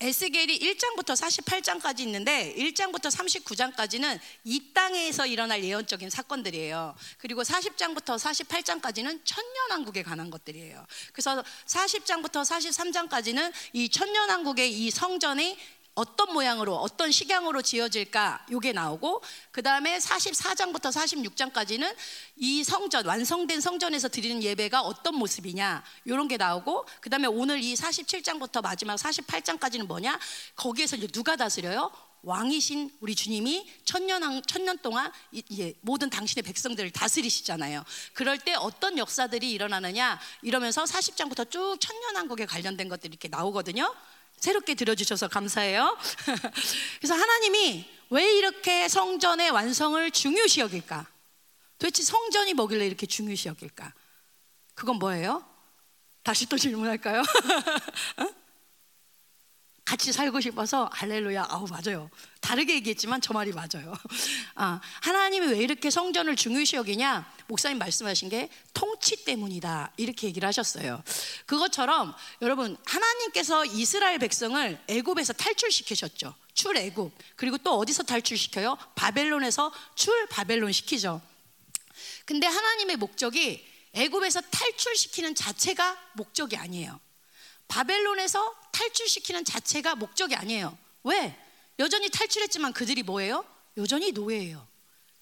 에스겔이 0.00 0.58
1장부터 0.58 1.16
48장까지 1.16 2.00
있는데 2.00 2.54
1장부터 2.56 3.10
39장까지는 3.10 4.18
이 4.44 4.72
땅에서 4.72 5.26
일어날 5.26 5.64
예언적인 5.64 6.10
사건들이에요. 6.10 6.94
그리고 7.18 7.42
40장부터 7.42 8.16
48장까지는 8.18 9.20
천년왕국에 9.24 10.02
관한 10.02 10.30
것들이에요. 10.30 10.86
그래서 11.12 11.42
40장부터 11.66 12.44
43장까지는 12.44 13.52
이 13.72 13.88
천년왕국의 13.88 14.72
이 14.72 14.90
성전이 14.90 15.56
어떤 15.94 16.32
모양으로 16.32 16.74
어떤 16.76 17.12
식양으로 17.12 17.60
지어질까 17.60 18.46
요게 18.50 18.72
나오고 18.72 19.22
그 19.50 19.62
다음에 19.62 19.98
44장부터 19.98 20.90
46장까지는 20.90 21.94
이 22.36 22.64
성전 22.64 23.04
완성된 23.04 23.60
성전에서 23.60 24.08
드리는 24.08 24.42
예배가 24.42 24.80
어떤 24.80 25.16
모습이냐 25.16 25.84
요런 26.06 26.28
게 26.28 26.38
나오고 26.38 26.86
그 27.00 27.10
다음에 27.10 27.26
오늘 27.26 27.62
이 27.62 27.74
47장부터 27.74 28.62
마지막 28.62 28.96
48장까지는 28.96 29.86
뭐냐 29.86 30.18
거기에서 30.56 30.96
이제 30.96 31.06
누가 31.08 31.36
다스려요? 31.36 31.90
왕이신 32.22 32.90
우리 33.00 33.14
주님이 33.14 33.68
천년 33.84 34.42
천년 34.44 34.78
동안 34.78 35.12
이제 35.32 35.74
모든 35.80 36.08
당신의 36.08 36.44
백성들을 36.44 36.90
다스리시잖아요. 36.92 37.84
그럴 38.12 38.38
때 38.38 38.54
어떤 38.54 38.96
역사들이 38.96 39.50
일어나느냐 39.50 40.20
이러면서 40.42 40.84
40장부터 40.84 41.50
쭉 41.50 41.76
천년 41.80 42.14
왕국에 42.14 42.46
관련된 42.46 42.88
것들이 42.88 43.10
이렇게 43.10 43.28
나오거든요. 43.28 43.92
새롭게 44.42 44.74
들어주셔서 44.74 45.28
감사해요. 45.28 45.96
그래서 46.98 47.14
하나님이 47.14 47.88
왜 48.10 48.32
이렇게 48.34 48.88
성전의 48.88 49.50
완성을 49.50 50.10
중요시 50.10 50.58
여길까? 50.58 51.06
도대체 51.78 52.02
성전이 52.02 52.54
뭐길래 52.54 52.84
이렇게 52.84 53.06
중요시 53.06 53.46
여길까? 53.46 53.94
그건 54.74 54.96
뭐예요? 54.96 55.46
다시 56.24 56.46
또 56.46 56.58
질문할까요? 56.58 57.22
같이 59.92 60.10
살고 60.10 60.40
싶어서 60.40 60.88
할렐루야. 60.90 61.48
아우 61.50 61.66
맞아요. 61.66 62.08
다르게 62.40 62.76
얘기했지만 62.76 63.20
저 63.20 63.34
말이 63.34 63.52
맞아요. 63.52 63.92
아, 64.56 64.80
하나님이 65.02 65.48
왜 65.48 65.58
이렇게 65.58 65.90
성전을 65.90 66.34
중요시 66.34 66.76
여기냐? 66.76 67.30
목사님 67.46 67.76
말씀하신 67.76 68.30
게 68.30 68.48
통치 68.72 69.22
때문이다. 69.22 69.92
이렇게 69.98 70.28
얘기를 70.28 70.46
하셨어요. 70.48 71.02
그것처럼 71.44 72.14
여러분 72.40 72.74
하나님께서 72.86 73.66
이스라엘 73.66 74.18
백성을 74.18 74.82
애굽에서 74.88 75.34
탈출시키셨죠. 75.34 76.34
출애굽. 76.54 77.12
그리고 77.36 77.58
또 77.58 77.76
어디서 77.76 78.04
탈출시켜요? 78.04 78.78
바벨론에서 78.94 79.70
출 79.94 80.26
바벨론 80.28 80.72
시키죠. 80.72 81.20
근데 82.24 82.46
하나님의 82.46 82.96
목적이 82.96 83.62
애굽에서 83.92 84.40
탈출시키는 84.40 85.34
자체가 85.34 85.98
목적이 86.14 86.56
아니에요. 86.56 86.98
바벨론에서 87.68 88.54
탈출시키는 88.72 89.44
자체가 89.44 89.94
목적이 89.94 90.36
아니에요. 90.36 90.76
왜? 91.04 91.38
여전히 91.78 92.08
탈출했지만 92.10 92.72
그들이 92.72 93.02
뭐예요? 93.02 93.44
여전히 93.76 94.12
노예예요. 94.12 94.66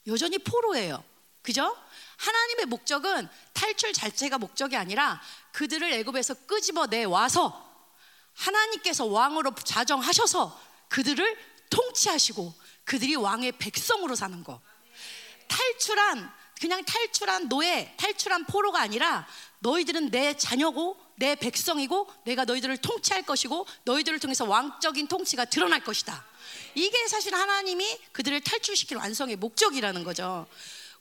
여전히 0.07 0.39
포로예요. 0.39 1.03
그죠? 1.43 1.77
하나님의 2.17 2.67
목적은 2.67 3.29
탈출 3.53 3.93
자체가 3.93 4.39
목적이 4.39 4.77
아니라 4.77 5.21
그들을 5.53 5.91
애굽에서 5.93 6.35
끄집어내 6.47 7.05
와서 7.05 7.67
하나님께서 8.35 9.07
왕으로 9.07 9.55
자정하셔서 9.55 10.61
그들을 10.89 11.39
통치하시고 11.71 12.53
그들이 12.85 13.15
왕의 13.15 13.53
백성으로 13.53 14.15
사는 14.15 14.43
거. 14.45 14.61
탈출한 15.49 16.31
그냥 16.61 16.85
탈출한 16.85 17.49
노예, 17.49 17.95
탈출한 17.97 18.45
포로가 18.45 18.81
아니라 18.81 19.27
너희들은 19.61 20.11
내 20.11 20.37
자녀고 20.37 21.10
내 21.21 21.35
백성이고 21.35 22.11
내가 22.25 22.47
너희들을 22.47 22.79
통치할 22.79 23.23
것이고 23.23 23.67
너희들을 23.85 24.19
통해서 24.21 24.47
왕적인 24.47 25.07
통치가 25.07 25.45
드러날 25.45 25.85
것이다. 25.85 26.25
이게 26.75 27.07
사실 27.09 27.35
하나님이 27.35 27.99
그들을 28.13 28.41
탈출시킬 28.41 28.97
완성의 28.97 29.37
목적이라는 29.37 30.03
거죠. 30.03 30.47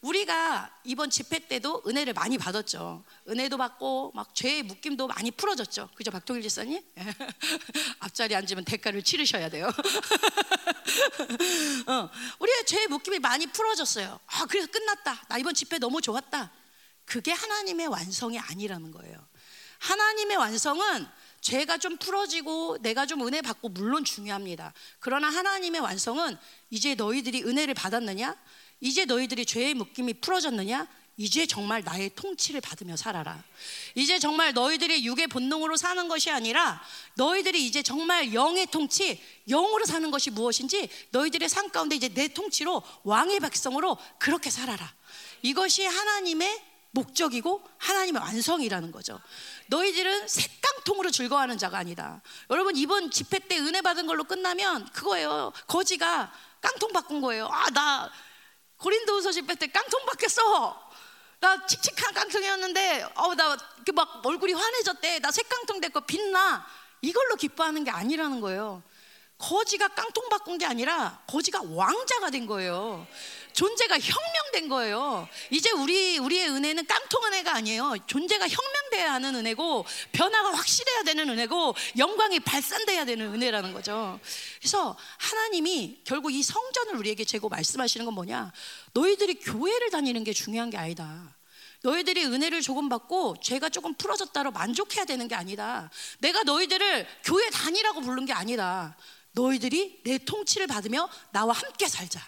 우리가 0.01 0.77
이번 0.83 1.09
집회 1.09 1.39
때도 1.39 1.83
은혜를 1.87 2.13
많이 2.13 2.37
받았죠. 2.37 3.03
은혜도 3.29 3.57
받고 3.57 4.11
막 4.13 4.35
죄의 4.35 4.63
묶임도 4.63 5.07
많이 5.07 5.31
풀어졌죠. 5.31 5.89
그죠, 5.95 6.11
박동일 6.11 6.41
지사님? 6.41 6.81
앞자리 7.99 8.35
앉으면 8.35 8.65
대가를 8.65 9.03
치르셔야 9.03 9.49
돼요. 9.49 9.67
어, 11.87 12.09
우리의 12.39 12.65
죄의 12.65 12.87
묶임이 12.87 13.19
많이 13.19 13.47
풀어졌어요. 13.47 14.19
아, 14.25 14.45
그래서 14.47 14.67
끝났다. 14.67 15.23
나 15.29 15.37
이번 15.37 15.53
집회 15.53 15.79
너무 15.79 16.01
좋았다. 16.01 16.51
그게 17.05 17.31
하나님의 17.31 17.87
완성이 17.87 18.37
아니라는 18.37 18.91
거예요. 18.91 19.29
하나님의 19.79 20.37
완성은 20.37 21.07
죄가 21.41 21.77
좀 21.77 21.97
풀어지고 21.97 22.77
내가 22.81 23.05
좀 23.05 23.25
은혜 23.25 23.41
받고 23.41 23.69
물론 23.69 24.03
중요합니다. 24.03 24.73
그러나 24.99 25.29
하나님의 25.29 25.81
완성은 25.81 26.37
이제 26.69 26.95
너희들이 26.95 27.43
은혜를 27.43 27.73
받았느냐? 27.73 28.35
이제 28.81 29.05
너희들이 29.05 29.45
죄의 29.45 29.73
묶임이 29.73 30.15
풀어졌느냐? 30.15 30.87
이제 31.19 31.45
정말 31.45 31.83
나의 31.83 32.11
통치를 32.15 32.61
받으며 32.61 32.95
살아라. 32.95 33.43
이제 33.93 34.19
정말 34.19 34.53
너희들의 34.53 35.03
육의 35.03 35.27
본능으로 35.27 35.75
사는 35.75 36.07
것이 36.07 36.31
아니라 36.31 36.81
너희들이 37.15 37.65
이제 37.65 37.83
정말 37.83 38.33
영의 38.33 38.67
통치, 38.67 39.21
영으로 39.49 39.85
사는 39.85 40.09
것이 40.11 40.29
무엇인지 40.29 40.89
너희들의 41.11 41.49
삶 41.49 41.69
가운데 41.71 41.97
이제 41.97 42.07
내 42.07 42.29
통치로 42.29 42.81
왕의 43.03 43.41
백성으로 43.41 43.97
그렇게 44.17 44.49
살아라. 44.49 44.93
이것이 45.41 45.83
하나님의 45.83 46.68
목적이고 46.91 47.63
하나님의 47.77 48.21
완성이라는 48.21 48.91
거죠. 48.91 49.19
너희들은 49.67 50.27
색깡통으로 50.27 51.11
즐거워하는 51.11 51.57
자가 51.57 51.77
아니다. 51.77 52.21
여러분 52.49 52.75
이번 52.75 53.11
집회 53.11 53.39
때 53.39 53.57
은혜 53.59 53.81
받은 53.81 54.07
걸로 54.07 54.23
끝나면 54.23 54.89
그거예요. 54.91 55.51
거지가 55.67 56.31
깡통 56.61 56.91
바꾼 56.91 57.21
거예요. 57.21 57.47
아 57.51 57.69
나 57.69 58.11
고린도후서 58.77 59.31
집회 59.31 59.55
때 59.55 59.67
깡통 59.67 60.05
바뀌었어. 60.05 60.89
나 61.41 61.65
칙칙한 61.65 62.13
깡통이었는데 62.13 63.09
어나막 63.15 64.25
얼굴이 64.25 64.53
환해졌대. 64.53 65.19
나 65.19 65.31
색깡통 65.31 65.79
됐고 65.81 66.01
빛나. 66.01 66.65
이걸로 67.01 67.35
기뻐하는 67.35 67.83
게 67.83 67.91
아니라는 67.91 68.41
거예요. 68.41 68.83
거지가 69.37 69.89
깡통 69.89 70.27
바꾼 70.29 70.57
게 70.57 70.65
아니라 70.65 71.21
거지가 71.27 71.61
왕자가 71.63 72.29
된 72.29 72.45
거예요. 72.45 73.07
존재가 73.53 73.99
혁명된 73.99 74.69
거예요. 74.69 75.27
이제 75.49 75.71
우리 75.71 76.17
우리의 76.17 76.49
은혜는 76.49 76.85
깡통 76.85 77.25
은혜가 77.25 77.53
아니에요. 77.55 77.95
존재가 78.07 78.47
혁명돼야 78.47 79.13
하는 79.13 79.35
은혜고 79.35 79.85
변화가 80.11 80.53
확실해야 80.53 81.03
되는 81.03 81.29
은혜고 81.29 81.75
영광이 81.97 82.39
발산돼야 82.41 83.05
되는 83.05 83.33
은혜라는 83.33 83.73
거죠. 83.73 84.19
그래서 84.59 84.97
하나님이 85.17 86.01
결국 86.03 86.31
이 86.31 86.41
성전을 86.43 86.95
우리에게 86.95 87.25
재고 87.25 87.49
말씀하시는 87.49 88.05
건 88.05 88.13
뭐냐? 88.13 88.51
너희들이 88.93 89.35
교회를 89.35 89.89
다니는 89.89 90.23
게 90.23 90.33
중요한 90.33 90.69
게 90.69 90.77
아니다. 90.77 91.35
너희들이 91.81 92.25
은혜를 92.25 92.61
조금 92.61 92.89
받고 92.89 93.37
죄가 93.41 93.69
조금 93.69 93.93
풀어졌다로 93.93 94.51
만족해야 94.51 95.05
되는 95.05 95.27
게 95.27 95.35
아니다. 95.35 95.89
내가 96.19 96.43
너희들을 96.43 97.07
교회 97.23 97.49
다니라고 97.49 98.01
부른 98.01 98.25
게 98.25 98.33
아니다. 98.33 98.97
너희들이 99.31 100.01
내 100.03 100.17
통치를 100.17 100.67
받으며 100.67 101.09
나와 101.31 101.53
함께 101.53 101.87
살자. 101.87 102.19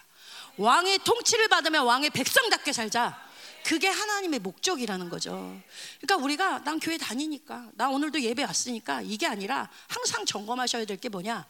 왕의 0.62 1.00
통치를 1.00 1.48
받으며 1.48 1.82
왕의 1.82 2.10
백성답게 2.10 2.72
살자. 2.72 3.20
그게 3.64 3.88
하나님의 3.88 4.40
목적이라는 4.40 5.08
거죠. 5.08 5.60
그러니까 6.00 6.24
우리가 6.24 6.64
난 6.64 6.78
교회 6.80 6.96
다니니까, 6.98 7.70
나 7.74 7.88
오늘도 7.88 8.20
예배 8.20 8.44
왔으니까 8.44 9.02
이게 9.02 9.26
아니라 9.26 9.68
항상 9.88 10.24
점검하셔야 10.24 10.84
될 10.84 10.96
게 10.96 11.08
뭐냐? 11.08 11.46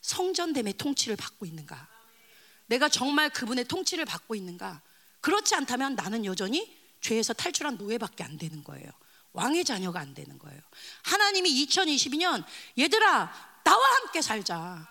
성전됨의 0.00 0.74
통치를 0.74 1.16
받고 1.16 1.46
있는가? 1.46 1.88
내가 2.66 2.88
정말 2.88 3.30
그분의 3.30 3.64
통치를 3.64 4.04
받고 4.04 4.34
있는가? 4.34 4.82
그렇지 5.20 5.54
않다면 5.54 5.94
나는 5.94 6.24
여전히 6.24 6.76
죄에서 7.00 7.32
탈출한 7.32 7.76
노예밖에 7.76 8.24
안 8.24 8.38
되는 8.38 8.62
거예요. 8.64 8.90
왕의 9.32 9.64
자녀가 9.64 10.00
안 10.00 10.14
되는 10.14 10.38
거예요. 10.38 10.60
하나님이 11.04 11.64
2022년 11.66 12.44
얘들아 12.78 13.62
나와 13.64 13.94
함께 13.96 14.20
살자. 14.22 14.88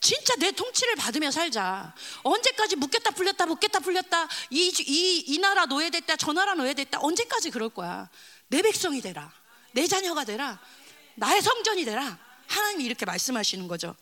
진짜 0.00 0.34
내 0.36 0.50
통치를 0.50 0.96
받으며 0.96 1.30
살자. 1.30 1.94
언제까지 2.22 2.76
묶였다 2.76 3.10
풀렸다 3.10 3.46
묶였다 3.46 3.80
풀렸다 3.80 4.28
이, 4.50 4.72
이, 4.86 5.24
이 5.26 5.38
나라 5.38 5.66
노예됐다 5.66 6.16
저 6.16 6.32
나라 6.32 6.54
노예됐다 6.54 7.00
언제까지 7.00 7.50
그럴 7.50 7.68
거야. 7.68 8.08
내 8.48 8.62
백성이 8.62 9.00
되라. 9.00 9.30
내 9.72 9.86
자녀가 9.86 10.24
되라. 10.24 10.58
나의 11.16 11.42
성전이 11.42 11.84
되라. 11.84 12.18
하나님이 12.48 12.84
이렇게 12.84 13.04
말씀하시는 13.04 13.68
거죠. 13.68 13.94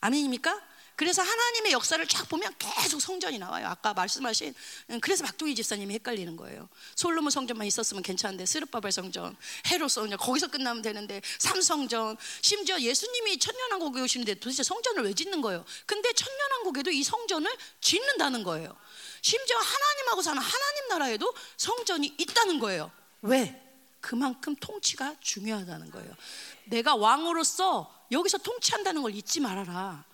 아멘입니까? 0.00 0.67
그래서 0.98 1.22
하나님의 1.22 1.70
역사를 1.70 2.04
쫙 2.08 2.28
보면 2.28 2.52
계속 2.58 3.00
성전이 3.00 3.38
나와요. 3.38 3.68
아까 3.68 3.94
말씀하신 3.94 4.52
음, 4.90 5.00
그래서 5.00 5.24
박동희 5.24 5.54
집사님이 5.54 5.94
헷갈리는 5.94 6.34
거예요. 6.34 6.68
솔로몬 6.96 7.30
성전만 7.30 7.68
있었으면 7.68 8.02
괜찮은데 8.02 8.44
스르바벨 8.44 8.90
성전, 8.90 9.36
헤롯 9.70 9.92
성전 9.92 10.18
거기서 10.18 10.48
끝나면 10.48 10.82
되는데 10.82 11.22
삼성전 11.38 12.16
심지어 12.42 12.80
예수님이 12.80 13.38
천년왕국에 13.38 14.00
오시는데 14.00 14.34
도대체 14.40 14.64
성전을 14.64 15.04
왜 15.04 15.14
짓는 15.14 15.40
거예요? 15.40 15.64
근데 15.86 16.12
천년왕국에도 16.12 16.90
이 16.90 17.04
성전을 17.04 17.48
짓는다는 17.80 18.42
거예요. 18.42 18.76
심지어 19.22 19.56
하나님하고 19.56 20.22
사는 20.22 20.42
하나님 20.42 20.88
나라에도 20.88 21.32
성전이 21.58 22.16
있다는 22.18 22.58
거예요. 22.58 22.90
왜? 23.22 23.62
그만큼 24.00 24.56
통치가 24.56 25.14
중요하다는 25.20 25.92
거예요. 25.92 26.12
내가 26.64 26.96
왕으로서 26.96 28.06
여기서 28.10 28.38
통치한다는 28.38 29.02
걸 29.02 29.14
잊지 29.14 29.38
말아라. 29.38 30.07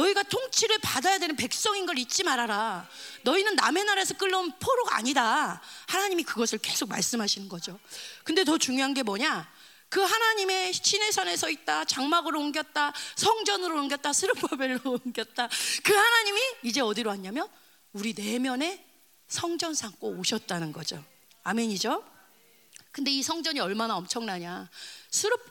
너희가 0.00 0.22
통치를 0.22 0.78
받아야 0.78 1.18
되는 1.18 1.36
백성인 1.36 1.86
걸 1.86 1.98
잊지 1.98 2.22
말아라. 2.24 2.88
너희는 3.22 3.56
남의 3.56 3.84
나라에서 3.84 4.14
끌려온 4.14 4.52
포로가 4.58 4.96
아니다. 4.96 5.60
하나님이 5.88 6.22
그것을 6.24 6.58
계속 6.58 6.88
말씀하시는 6.88 7.48
거죠. 7.48 7.78
근데 8.24 8.44
더 8.44 8.56
중요한 8.56 8.94
게 8.94 9.02
뭐냐? 9.02 9.50
그 9.88 10.00
하나님의 10.00 10.72
신의 10.72 11.12
산에 11.12 11.36
서 11.36 11.50
있다, 11.50 11.84
장막으로 11.84 12.38
옮겼다, 12.38 12.92
성전으로 13.16 13.76
옮겼다, 13.80 14.12
스르바벨로 14.12 14.80
옮겼다. 15.04 15.48
그 15.82 15.92
하나님이 15.92 16.40
이제 16.62 16.80
어디로 16.80 17.10
왔냐면 17.10 17.48
우리 17.92 18.14
내면에 18.16 18.86
성전 19.26 19.74
삼고 19.74 20.10
오셨다는 20.10 20.72
거죠. 20.72 21.04
아멘이죠? 21.42 22.04
근데 22.92 23.10
이 23.12 23.22
성전이 23.22 23.60
얼마나 23.60 23.96
엄청나냐? 23.96 24.68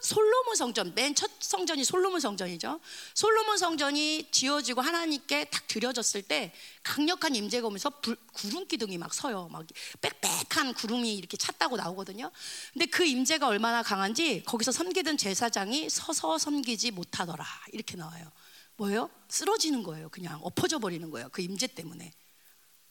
솔로몬 0.01 0.55
성전 0.55 0.93
맨 0.95 1.15
첫 1.15 1.29
성전이 1.39 1.83
솔로몬 1.83 2.19
성전이죠. 2.19 2.79
솔로몬 3.13 3.57
성전이 3.57 4.29
지어지고 4.31 4.81
하나님께 4.81 5.45
딱 5.45 5.67
드려졌을 5.67 6.21
때 6.21 6.53
강력한 6.83 7.35
임재가 7.35 7.67
오면서 7.67 7.89
불, 8.01 8.17
구름 8.33 8.67
기둥이 8.67 8.97
막 8.97 9.13
서요. 9.13 9.47
막 9.51 9.65
빽빽한 10.01 10.73
구름이 10.73 11.15
이렇게 11.15 11.37
찼다고 11.37 11.77
나오거든요. 11.77 12.31
근데 12.73 12.85
그 12.85 13.05
임재가 13.05 13.47
얼마나 13.47 13.83
강한지 13.83 14.43
거기서 14.45 14.71
섬기던 14.71 15.17
제사장이 15.17 15.89
서서 15.89 16.37
섬기지 16.37 16.91
못하더라. 16.91 17.45
이렇게 17.71 17.95
나와요. 17.97 18.31
뭐예요? 18.77 19.09
쓰러지는 19.27 19.83
거예요. 19.83 20.09
그냥 20.09 20.39
엎어져 20.43 20.79
버리는 20.79 21.09
거예요. 21.09 21.29
그 21.29 21.41
임재 21.41 21.67
때문에. 21.67 22.13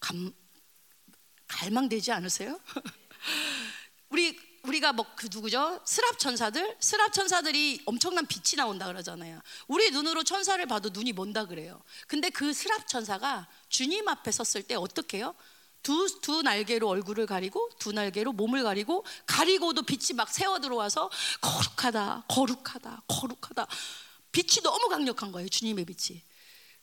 감 0.00 0.32
갈망되지 1.48 2.12
않으세요? 2.12 2.60
우리 4.10 4.38
우리가 4.62 4.92
뭐 4.92 5.06
그 5.16 5.28
누구죠? 5.32 5.80
스랍 5.84 6.18
천사들? 6.18 6.76
스랍 6.80 7.12
천사들이 7.12 7.82
엄청난 7.86 8.26
빛이 8.26 8.56
나온다 8.56 8.86
그러잖아요. 8.86 9.40
우리 9.66 9.90
눈으로 9.90 10.22
천사를 10.22 10.64
봐도 10.66 10.90
눈이 10.90 11.12
먼다 11.12 11.46
그래요. 11.46 11.82
근데 12.06 12.30
그 12.30 12.52
스랍 12.52 12.86
천사가 12.86 13.48
주님 13.68 14.06
앞에 14.06 14.30
섰을 14.30 14.62
때 14.62 14.74
어떻게 14.74 15.18
해요? 15.18 15.34
두, 15.82 16.20
두 16.20 16.42
날개로 16.42 16.88
얼굴을 16.88 17.26
가리고 17.26 17.70
두 17.78 17.92
날개로 17.92 18.32
몸을 18.32 18.62
가리고 18.62 19.04
가리고도 19.26 19.82
빛이 19.82 20.14
막 20.14 20.28
새어 20.28 20.60
들어와서 20.60 21.10
거룩하다, 21.40 22.24
거룩하다, 22.28 23.02
거룩하다. 23.08 23.66
빛이 24.32 24.62
너무 24.62 24.88
강력한 24.88 25.32
거예요. 25.32 25.48
주님의 25.48 25.84
빛이. 25.84 26.22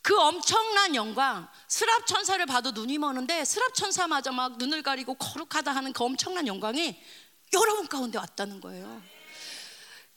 그 0.06 0.16
엄청난 0.20 0.94
영광, 0.94 1.48
스랍 1.68 2.06
천사를 2.06 2.46
봐도 2.46 2.70
눈이 2.70 3.00
머는데 3.00 3.44
스랍 3.44 3.74
천사마저 3.74 4.32
막 4.32 4.60
눈을 4.60 4.84
가리고 4.84 5.16
거룩하다 5.16 5.72
하는 5.72 5.94
그 5.94 6.04
엄청난 6.04 6.46
영광이 6.46 6.96
여러분 7.56 7.88
가운데 7.88 8.20
왔다는 8.20 8.62
거예요. 8.62 9.02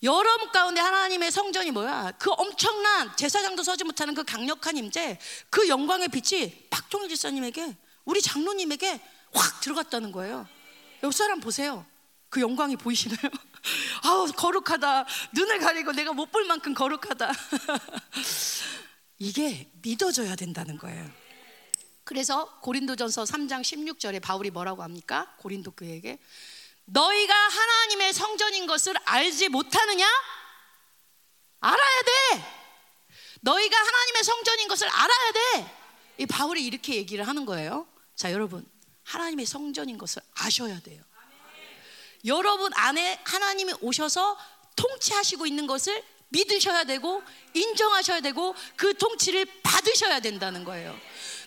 여러분 0.03 0.53
가운데 0.53 0.83
하나님의 0.83 1.33
성전이 1.33 1.71
뭐야? 1.71 2.13
그 2.19 2.31
엄청난 2.33 3.17
제사장도 3.17 3.63
서지 3.63 3.85
못하는 3.85 4.13
그 4.13 4.25
강력한 4.25 4.77
임재, 4.77 5.19
그 5.49 5.69
영광의 5.69 6.09
빛이 6.09 6.69
박종일 6.69 7.09
집사님에게, 7.09 7.75
우리 8.05 8.21
장로님에게 8.21 9.01
확 9.33 9.61
들어갔다는 9.63 10.13
거예요. 10.13 10.47
옆 11.03 11.15
사람 11.15 11.41
보세요. 11.41 11.87
그 12.29 12.43
영광이 12.43 12.77
보이시나요? 12.77 13.31
아우 14.05 14.31
거룩하다. 14.33 15.07
눈을 15.33 15.61
가리고 15.61 15.93
내가 15.93 16.13
못 16.13 16.31
볼 16.31 16.45
만큼 16.45 16.75
거룩하다. 16.75 17.33
이게 19.19 19.71
믿어져야 19.83 20.37
된다는 20.37 20.79
거예요. 20.79 21.11
그래서 22.05 22.59
고린도전서 22.61 23.25
3장 23.25 23.61
16절에 23.63 24.23
바울이 24.23 24.51
뭐라고 24.51 24.83
합니까? 24.83 25.35
고린도 25.39 25.73
교회에게 25.73 26.19
너희가 26.87 27.35
하나님의 27.35 28.13
성전인 28.13 28.67
것을 28.67 28.95
알지 29.05 29.49
못하느냐? 29.51 30.07
알아야 31.61 32.03
돼. 32.03 32.59
너희가 33.41 33.77
하나님의 33.77 34.25
성전인 34.25 34.69
것을 34.69 34.89
알아야 34.89 35.33
돼. 35.33 35.77
이 36.19 36.27
바울이 36.27 36.65
이렇게 36.65 36.95
얘기를 36.95 37.27
하는 37.27 37.45
거예요. 37.45 37.87
자, 38.15 38.33
여러분. 38.33 38.67
하나님의 39.05 39.47
성전인 39.47 39.97
것을 39.97 40.23
아셔야 40.35 40.81
돼요. 40.81 41.03
여러분 42.25 42.71
안에 42.75 43.21
하나님이 43.25 43.75
오셔서 43.81 44.37
통치하시고 44.77 45.47
있는 45.47 45.67
것을 45.67 46.05
믿으셔야 46.29 46.85
되고 46.85 47.23
인정하셔야 47.55 48.21
되고 48.21 48.55
그 48.77 48.97
통치를 48.97 49.47
받으셔야 49.63 50.21
된다는 50.21 50.65
거예요. 50.65 50.99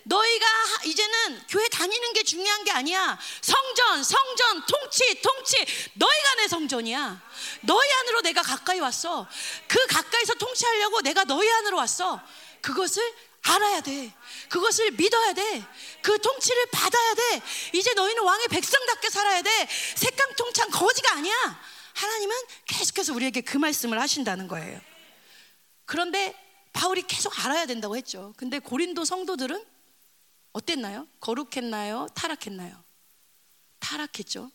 너희가 0.04 0.48
이제는 0.86 1.42
교회 1.48 1.68
다니는 1.70 2.14
게 2.14 2.24
중요한 2.24 2.64
게 2.64 2.72
아니야. 2.72 3.20
성전, 3.42 4.04
성전, 4.04 4.66
통치, 4.66 5.22
통치. 5.22 5.58
너희가 5.94 6.36
내 6.38 6.48
성전이야. 6.48 7.22
너희 7.62 7.92
안으로 8.00 8.22
내가 8.22 8.42
가까이 8.42 8.80
왔어. 8.80 9.28
그 9.68 9.86
가까이서 9.88 10.34
통치하려고 10.36 11.02
내가 11.02 11.24
너희 11.26 11.50
안으로 11.52 11.78
왔어. 11.78 12.20
그것을 12.62 13.04
알아야 13.44 13.82
돼. 13.82 14.12
그것을 14.50 14.92
믿어야 14.92 15.34
돼. 15.34 15.64
그 16.02 16.20
통치를 16.20 16.66
받아야 16.72 17.14
돼. 17.14 17.42
이제 17.74 17.94
너희는 17.94 18.24
왕의 18.24 18.48
백성답게 18.48 19.10
살아야 19.10 19.42
돼. 19.42 19.68
색강통창 19.96 20.70
거지가 20.70 21.14
아니야. 21.14 21.62
하나님은 21.94 22.36
계속해서 22.66 23.14
우리에게 23.14 23.42
그 23.42 23.58
말씀을 23.58 24.00
하신다는 24.00 24.48
거예요. 24.48 24.80
그런데 25.86 26.36
바울이 26.74 27.04
계속 27.04 27.38
알아야 27.46 27.66
된다고 27.66 27.98
했죠. 27.98 28.34
근데 28.38 28.60
고린도 28.60 29.04
성도들은 29.06 29.66
어땠나요? 30.54 31.08
거룩했나요? 31.20 32.08
타락했나요? 32.14 32.84
타락했죠. 33.80 34.52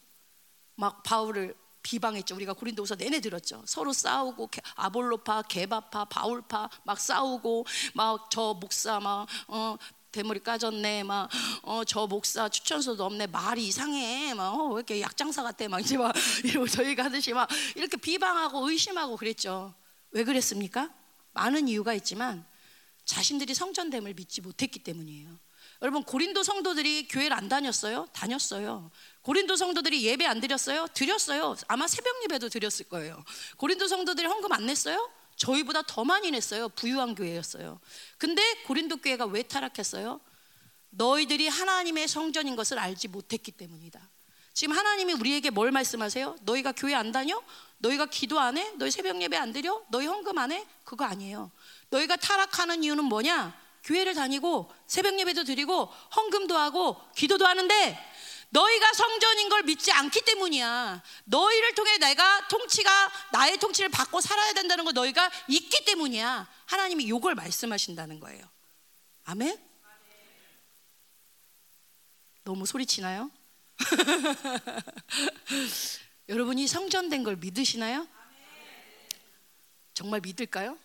막 0.77 1.03
바울을 1.03 1.55
비방했죠. 1.83 2.35
우리가 2.35 2.53
고린도후서 2.53 2.97
내내 2.97 3.21
들었죠. 3.21 3.63
서로 3.67 3.93
싸우고 3.93 4.51
아볼로파, 4.75 5.43
게바파, 5.43 6.07
바울파 6.07 6.69
막 6.85 6.99
싸우고 7.01 7.65
막 7.95 8.29
저 8.31 8.55
목사 8.61 8.99
막 8.99 9.27
어, 9.47 9.77
대머리 10.13 10.41
까졌네 10.41 11.05
막어저 11.05 12.07
목사 12.07 12.49
추천서도 12.49 13.05
없네 13.05 13.27
말이 13.27 13.67
이상해 13.67 14.35
막왜 14.35 14.59
어, 14.59 14.77
이렇게 14.77 15.01
약장사 15.01 15.43
같대 15.43 15.69
막 15.69 15.81
이제 15.81 15.97
막 15.97 16.15
이러고 16.45 16.67
저희가 16.67 17.05
하듯이 17.05 17.33
막 17.33 17.49
이렇게 17.75 17.97
비방하고 17.97 18.69
의심하고 18.71 19.17
그랬죠. 19.17 19.75
왜 20.11 20.25
그랬습니까? 20.25 20.91
많은 21.33 21.69
이유가 21.69 21.93
있지만 21.95 22.47
자신들이 23.05 23.55
성전됨을 23.55 24.15
믿지 24.15 24.41
못했기 24.41 24.81
때문이에요. 24.81 25.39
여러분 25.83 26.03
고린도 26.03 26.43
성도들이 26.43 27.09
교회를 27.09 27.37
안 27.37 27.49
다녔어요? 27.49 28.07
다녔어요. 28.13 28.91
고린도 29.21 29.57
성도들이 29.57 30.05
예배 30.05 30.25
안 30.25 30.41
드렸어요? 30.41 30.87
드렸어요. 30.95 31.55
아마 31.69 31.87
새벽 31.87 32.23
예배도 32.25 32.49
드렸을 32.49 32.89
거예요. 32.89 33.23
고린도 33.59 33.87
성도들이 33.87 34.27
헌금 34.27 34.53
안 34.53 34.65
냈어요? 34.65 35.11
저희보다 35.37 35.83
더 35.83 36.05
많이 36.05 36.31
냈어요. 36.31 36.69
부유한 36.71 37.15
교회였어요. 37.15 37.81
근데 38.19 38.43
고린도 38.65 38.99
교회가 38.99 39.27
왜 39.27 39.43
타락했어요? 39.43 40.21
너희들이 40.91 41.49
하나님의 41.49 42.09
성전인 42.09 42.57
것을 42.57 42.79
알지 42.79 43.09
못했기 43.09 43.53
때문이다. 43.53 44.11
지금 44.55 44.75
하나님이 44.75 45.13
우리에게 45.13 45.51
뭘 45.51 45.71
말씀하세요? 45.71 46.37
너희가 46.41 46.73
교회 46.73 46.95
안 46.95 47.13
다녀? 47.13 47.43
너희가 47.79 48.07
기도 48.07 48.41
안 48.41 48.57
해? 48.57 48.73
너희 48.77 48.91
새벽 48.91 49.21
예배 49.21 49.37
안 49.37 49.53
드려? 49.53 49.83
너희 49.91 50.07
헌금 50.07 50.39
안 50.39 50.51
해? 50.51 50.67
그거 50.85 51.05
아니에요. 51.05 51.51
너희가 51.91 52.17
타락하는 52.17 52.83
이유는 52.83 53.05
뭐냐? 53.05 53.55
교회를 53.85 54.15
다니고 54.15 54.73
새벽 54.87 55.19
예배도 55.21 55.45
드리고 55.45 55.85
헌금도 56.17 56.57
하고 56.57 56.97
기도도 57.15 57.47
하는데 57.47 57.99
너희가 58.51 58.93
성전인 58.93 59.49
걸 59.49 59.63
믿지 59.65 59.91
않기 59.93 60.23
때문이야. 60.23 61.03
너희를 61.25 61.75
통해 61.75 61.99
내가 61.99 62.47
통치가 62.49 63.11
나의 63.33 63.59
통치를 63.59 63.91
받고 63.91 64.21
살아야 64.21 64.53
된다는 64.53 64.85
걸 64.85 64.95
너희가 64.95 65.31
있기 65.49 65.85
때문이야. 65.85 66.49
하나님이 66.67 67.05
이걸 67.05 67.35
말씀하신다는 67.35 68.21
거예요. 68.21 68.49
아멘? 69.25 69.59
너무 72.45 72.65
소리치나요? 72.65 73.31
여러분이 76.29 76.67
성전된 76.67 77.25
걸 77.25 77.37
믿으시나요? 77.37 78.07
정말 79.95 80.21
믿을까요? 80.21 80.79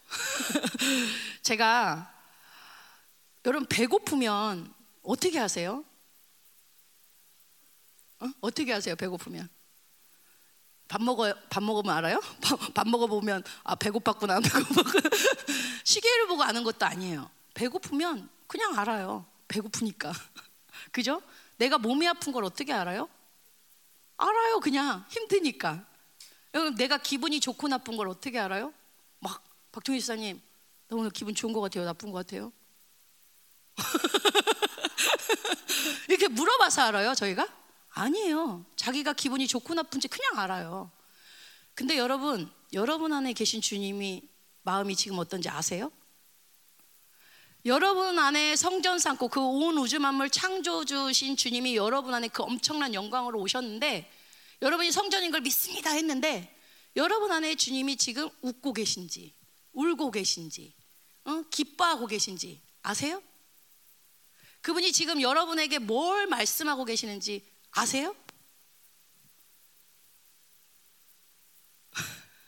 제가 1.44 2.12
여러분 3.46 3.68
배고프면 3.68 4.74
어떻게 5.04 5.38
하세요? 5.38 5.84
어? 8.22 8.52
떻게 8.52 8.72
하세요? 8.72 8.96
배고프면 8.96 9.50
밥 10.88 11.02
먹어요. 11.02 11.34
밥 11.50 11.64
먹으면 11.64 11.96
알아요? 11.96 12.20
밥, 12.44 12.74
밥 12.74 12.88
먹어 12.88 13.08
보면 13.08 13.44
아 13.64 13.76
배고팠구나. 13.76 14.42
배고팠 14.44 15.86
시계를 15.86 16.28
보고 16.28 16.44
아는 16.44 16.64
것도 16.64 16.86
아니에요. 16.86 17.30
배고프면 17.54 18.30
그냥 18.48 18.78
알아요. 18.78 19.26
배고프니까. 19.48 20.12
그죠? 20.92 21.22
내가 21.58 21.78
몸이 21.78 22.08
아픈 22.08 22.34
걸 22.34 22.44
어떻게 22.44 22.74
알아요? 22.74 23.10
알아요. 24.18 24.60
그냥 24.60 25.06
힘드니까. 25.10 25.86
내가 26.78 26.98
기분이 26.98 27.40
좋고 27.40 27.70
나쁜 27.70 27.96
걸 27.96 28.10
어떻게 28.10 28.38
알아요? 28.38 28.74
막 29.20 29.44
박종희 29.72 30.02
지사님, 30.02 30.42
나 30.90 30.98
오늘 30.98 31.10
기분 31.12 31.34
좋은 31.34 31.54
것 31.54 31.62
같아요. 31.62 31.86
나쁜 31.86 32.12
것 32.12 32.26
같아요. 32.26 32.52
이렇게 36.10 36.28
물어봐서 36.28 36.82
알아요. 36.82 37.16
저희가? 37.16 37.48
아니에요. 37.92 38.66
자기가 38.76 39.14
기분이 39.14 39.48
좋고 39.48 39.74
나쁜지 39.74 40.08
그냥 40.08 40.40
알아요. 40.40 40.92
근데 41.76 41.98
여러분, 41.98 42.50
여러분 42.74 43.14
안에 43.14 43.34
계신 43.34 43.62
주님이 43.62 44.24
마음이 44.64 44.96
지금 44.96 45.20
어떤지 45.20 45.50
아세요? 45.50 45.92
여러분 47.66 48.18
안에 48.18 48.56
성전 48.56 48.98
삼고 48.98 49.28
그 49.28 49.40
온 49.40 49.78
우주 49.78 50.00
만물 50.00 50.32
창조 50.32 50.84
주신 50.84 51.36
주님이 51.38 51.76
여러분 51.76 52.14
안에 52.14 52.28
그 52.28 52.42
엄청난 52.42 52.94
영광으로 52.96 53.40
오셨는데 53.40 54.12
여러분이 54.64 54.92
성전인 54.92 55.30
걸 55.32 55.42
믿습니다 55.42 55.92
했는데 55.92 56.56
여러분 56.96 57.32
안에 57.32 57.54
주님이 57.56 57.98
지금 57.98 58.30
웃고 58.42 58.74
계신지 58.74 59.36
울고 59.74 60.10
계신지 60.10 60.74
어? 61.26 61.44
기뻐하고 61.52 62.08
계신지 62.08 62.60
아세요? 62.82 63.22
그분이 64.62 64.92
지금 64.92 65.22
여러분에게 65.22 65.78
뭘 65.78 66.26
말씀하고 66.28 66.84
계시는지 66.86 67.46
아세요? 67.72 68.16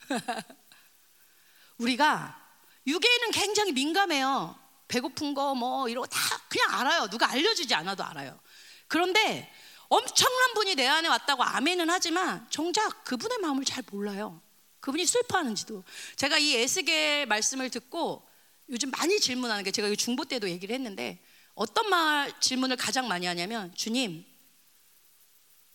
우리가 1.78 2.40
유괴는 2.86 3.32
굉장히 3.32 3.72
민감해요. 3.72 4.60
배고픈 4.88 5.34
거 5.34 5.56
뭐 5.56 5.88
이런 5.90 6.04
거 6.04 6.08
다 6.08 6.20
그냥 6.48 6.74
알아요. 6.80 7.08
누가 7.10 7.30
알려주지 7.30 7.74
않아도 7.74 8.04
알아요. 8.04 8.40
그런데 8.88 9.52
엄청난 9.88 10.54
분이 10.54 10.76
내 10.76 10.88
안에 10.88 11.08
왔다고 11.08 11.44
아멘은 11.44 11.90
하지만 11.90 12.48
정작 12.50 13.04
그분의 13.04 13.40
마음을 13.40 13.64
잘 13.66 13.84
몰라요. 13.92 14.42
그분이 14.80 15.06
슬퍼하는지도. 15.06 15.84
제가 16.18 16.38
이 16.38 16.56
에스겔 16.56 17.26
말씀을 17.28 17.70
듣고 17.70 18.28
요즘 18.70 18.92
많이 18.92 19.20
질문하는 19.20 19.64
게 19.64 19.72
제가 19.72 19.94
중보 19.96 20.26
때도 20.26 20.50
얘기를 20.50 20.74
했는데 20.76 21.24
어떤 21.56 21.90
말 21.90 22.34
질문을 22.40 22.76
가장 22.78 23.08
많이 23.08 23.26
하냐면 23.26 23.74
주님 23.76 24.26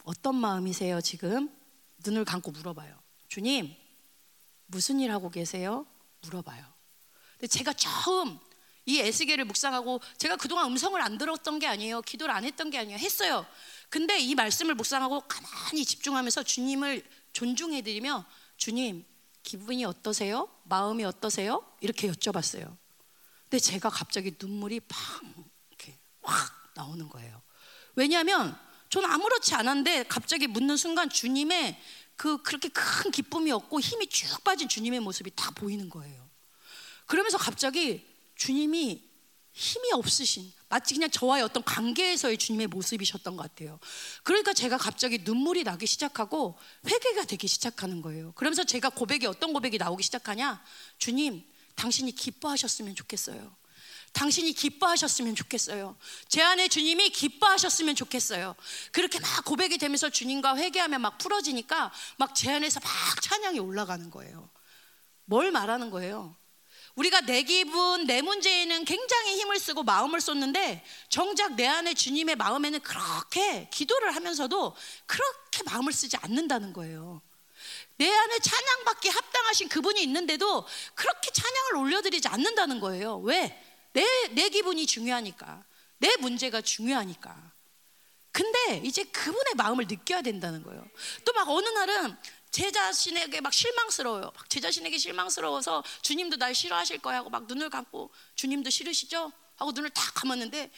어떤 0.08 0.36
마음이세요 0.36 1.02
지금? 1.02 1.54
눈을 1.98 2.24
감고 2.24 2.50
물어봐요. 2.52 2.98
주님 3.28 3.76
무슨 4.64 5.00
일 5.00 5.10
하고 5.12 5.28
계세요? 5.28 5.86
물어봐요. 6.22 6.64
근데 7.32 7.46
제가 7.46 7.74
처음 7.74 8.38
이 8.86 9.00
에스겔을 9.00 9.44
묵상하고 9.44 10.00
제가 10.16 10.36
그동안 10.36 10.68
음성을 10.68 10.98
안 10.98 11.18
들었던 11.18 11.58
게 11.58 11.66
아니에요. 11.66 12.00
기도를 12.00 12.34
안 12.34 12.44
했던 12.44 12.70
게 12.70 12.78
아니에요. 12.78 12.96
했어요. 12.96 13.44
근데 13.90 14.18
이 14.18 14.34
말씀을 14.34 14.74
묵상하고 14.76 15.20
가만히 15.28 15.84
집중하면서 15.84 16.42
주님을 16.42 17.06
존중해 17.34 17.82
드리며 17.82 18.24
주님 18.56 19.04
기분이 19.42 19.84
어떠세요? 19.84 20.48
마음이 20.64 21.04
어떠세요? 21.04 21.70
이렇게 21.82 22.10
여쭤봤어요. 22.10 22.74
근데 23.42 23.58
제가 23.58 23.90
갑자기 23.90 24.34
눈물이 24.40 24.80
팡 24.88 25.34
이렇게 25.68 25.98
확 26.22 26.72
나오는 26.74 27.06
거예요. 27.10 27.42
왜냐하면 27.94 28.58
저는 28.90 29.10
아무렇지 29.10 29.54
않은데 29.54 30.04
갑자기 30.04 30.46
묻는 30.46 30.76
순간 30.76 31.08
주님의 31.08 31.80
그 32.16 32.42
그렇게 32.42 32.68
큰 32.68 33.10
기쁨이 33.10 33.52
없고 33.52 33.80
힘이 33.80 34.08
쭉 34.08 34.42
빠진 34.42 34.68
주님의 34.68 35.00
모습이 35.00 35.30
다 35.36 35.50
보이는 35.52 35.88
거예요. 35.88 36.28
그러면서 37.06 37.38
갑자기 37.38 38.04
주님이 38.34 39.08
힘이 39.52 39.92
없으신 39.92 40.52
마치 40.68 40.94
그냥 40.94 41.10
저와의 41.10 41.42
어떤 41.42 41.64
관계에서의 41.64 42.38
주님의 42.38 42.68
모습이셨던 42.68 43.36
것 43.36 43.42
같아요. 43.42 43.80
그러니까 44.22 44.52
제가 44.52 44.76
갑자기 44.76 45.18
눈물이 45.18 45.64
나기 45.64 45.86
시작하고 45.86 46.58
회개가 46.86 47.24
되기 47.24 47.48
시작하는 47.48 48.02
거예요. 48.02 48.32
그러면서 48.32 48.64
제가 48.64 48.90
고백이 48.90 49.26
어떤 49.26 49.52
고백이 49.52 49.78
나오기 49.78 50.02
시작하냐? 50.02 50.62
주님, 50.98 51.44
당신이 51.74 52.12
기뻐하셨으면 52.12 52.94
좋겠어요. 52.94 53.57
당신이 54.18 54.52
기뻐하셨으면 54.52 55.36
좋겠어요. 55.36 55.96
제 56.26 56.42
안에 56.42 56.66
주님이 56.66 57.10
기뻐하셨으면 57.10 57.94
좋겠어요. 57.94 58.56
그렇게 58.90 59.20
막 59.20 59.44
고백이 59.44 59.78
되면서 59.78 60.10
주님과 60.10 60.56
회개하면 60.56 61.00
막 61.00 61.18
풀어지니까 61.18 61.92
막 62.16 62.34
제 62.34 62.50
안에서 62.50 62.80
막 62.80 63.22
찬양이 63.22 63.60
올라가는 63.60 64.10
거예요. 64.10 64.50
뭘 65.24 65.52
말하는 65.52 65.90
거예요? 65.90 66.36
우리가 66.96 67.20
내 67.20 67.44
기분, 67.44 68.06
내 68.06 68.20
문제에는 68.22 68.84
굉장히 68.84 69.36
힘을 69.36 69.60
쓰고 69.60 69.84
마음을 69.84 70.20
쏟는데 70.20 70.84
정작 71.08 71.54
내 71.54 71.68
안에 71.68 71.94
주님의 71.94 72.34
마음에는 72.34 72.80
그렇게 72.80 73.68
기도를 73.72 74.16
하면서도 74.16 74.74
그렇게 75.06 75.62
마음을 75.64 75.92
쓰지 75.92 76.16
않는다는 76.16 76.72
거예요. 76.72 77.22
내 77.98 78.12
안에 78.12 78.38
찬양받기 78.40 79.10
합당하신 79.10 79.68
그분이 79.68 80.02
있는데도 80.02 80.66
그렇게 80.96 81.30
찬양을 81.30 81.76
올려드리지 81.76 82.26
않는다는 82.26 82.80
거예요. 82.80 83.18
왜? 83.18 83.64
내, 83.92 84.04
내 84.32 84.48
기분이 84.48 84.86
중요하니까. 84.86 85.64
내 85.98 86.16
문제가 86.18 86.60
중요하니까. 86.60 87.52
근데 88.30 88.80
이제 88.84 89.02
그분의 89.04 89.54
마음을 89.56 89.86
느껴야 89.88 90.22
된다는 90.22 90.62
거예요. 90.62 90.86
또 91.24 91.32
막 91.32 91.48
어느 91.48 91.68
날은 91.68 92.16
제 92.50 92.70
자신에게 92.70 93.40
막 93.40 93.52
실망스러워요. 93.52 94.32
막 94.34 94.48
제 94.48 94.60
자신에게 94.60 94.96
실망스러워서 94.98 95.82
주님도 96.02 96.36
날 96.36 96.54
싫어하실 96.54 96.98
거야 96.98 97.18
하고 97.18 97.30
막 97.30 97.46
눈을 97.46 97.70
감고 97.70 98.10
주님도 98.36 98.70
싫으시죠? 98.70 99.32
하고 99.56 99.72
눈을 99.72 99.90
딱 99.90 100.14
감았는데 100.14 100.70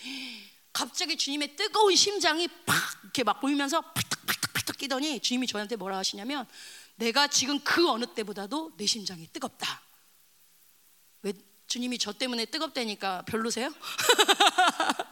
갑자기 0.72 1.16
주님의 1.16 1.56
뜨거운 1.56 1.94
심장이 1.96 2.48
팍 2.66 2.76
이렇게 3.02 3.24
막 3.24 3.40
보이면서 3.40 3.80
팔딱팔딱팔딱 3.80 4.78
뛰더니 4.78 5.20
주님이 5.20 5.46
저한테 5.46 5.76
뭐라 5.76 5.98
하시냐면 5.98 6.46
내가 6.96 7.26
지금 7.28 7.58
그 7.60 7.88
어느 7.88 8.06
때보다도 8.06 8.72
내 8.76 8.86
심장이 8.86 9.26
뜨겁다. 9.32 9.82
왜 11.22 11.32
주님이 11.70 11.98
저 11.98 12.12
때문에 12.12 12.46
뜨겁다니까 12.46 13.22
별로세요? 13.26 13.72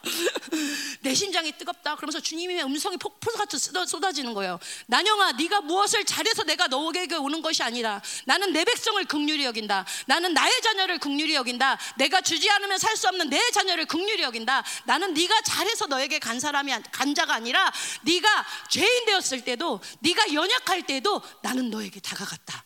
내 1.02 1.14
심장이 1.14 1.52
뜨겁다. 1.52 1.94
그러면서 1.94 2.18
주님의 2.18 2.64
음성이 2.64 2.96
폭포같이 2.96 3.56
쏟아지는 3.58 4.34
거예요. 4.34 4.58
난영아, 4.88 5.32
네가 5.32 5.60
무엇을 5.60 6.04
잘해서 6.04 6.42
내가 6.42 6.66
너에게 6.66 7.14
오는 7.14 7.42
것이 7.42 7.62
아니라 7.62 8.02
나는 8.24 8.52
내 8.52 8.64
백성을 8.64 9.02
극률히 9.04 9.44
여긴다. 9.44 9.86
나는 10.06 10.34
나의 10.34 10.60
자녀를 10.60 10.98
극률히 10.98 11.36
여긴다. 11.36 11.78
내가 11.96 12.20
주지 12.20 12.50
않으면 12.50 12.76
살 12.78 12.98
수 12.98 13.06
없는 13.06 13.30
내 13.30 13.38
자녀를 13.52 13.86
극률히 13.86 14.24
여긴다. 14.24 14.64
나는 14.84 15.14
네가 15.14 15.42
잘해서 15.42 15.86
너에게 15.86 16.18
간 16.18 16.40
사람이 16.40 16.72
간 16.90 17.14
자가 17.14 17.34
아니라 17.34 17.72
네가 18.02 18.46
죄인 18.68 19.04
되었을 19.06 19.44
때도 19.44 19.80
네가 20.00 20.34
연약할 20.34 20.84
때도 20.84 21.22
나는 21.42 21.70
너에게 21.70 22.00
다가갔다. 22.00 22.64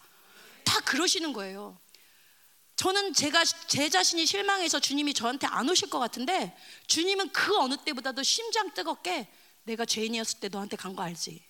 다 0.65 0.81
그러시는 0.81 1.35
거예요. 1.35 1.79
저는 2.83 3.15
제가 3.15 3.45
제 3.45 3.89
자신이 3.89 4.27
실망해서 4.27 4.81
주님이 4.81 5.15
저한테 5.15 5.47
안 5.47 5.69
오실 5.69 5.89
것 5.89 6.01
같은데 6.01 6.53
주님은 6.89 7.31
그 7.31 7.57
어느 7.59 7.77
때보다도 7.77 8.25
심장 8.25 8.75
뜨겁게 8.75 9.29
내가 9.63 9.85
죄인이었을 9.85 10.41
때 10.41 10.49
너한테 10.49 10.77
간 10.77 10.97
거 10.97 11.03
알지? 11.05 11.41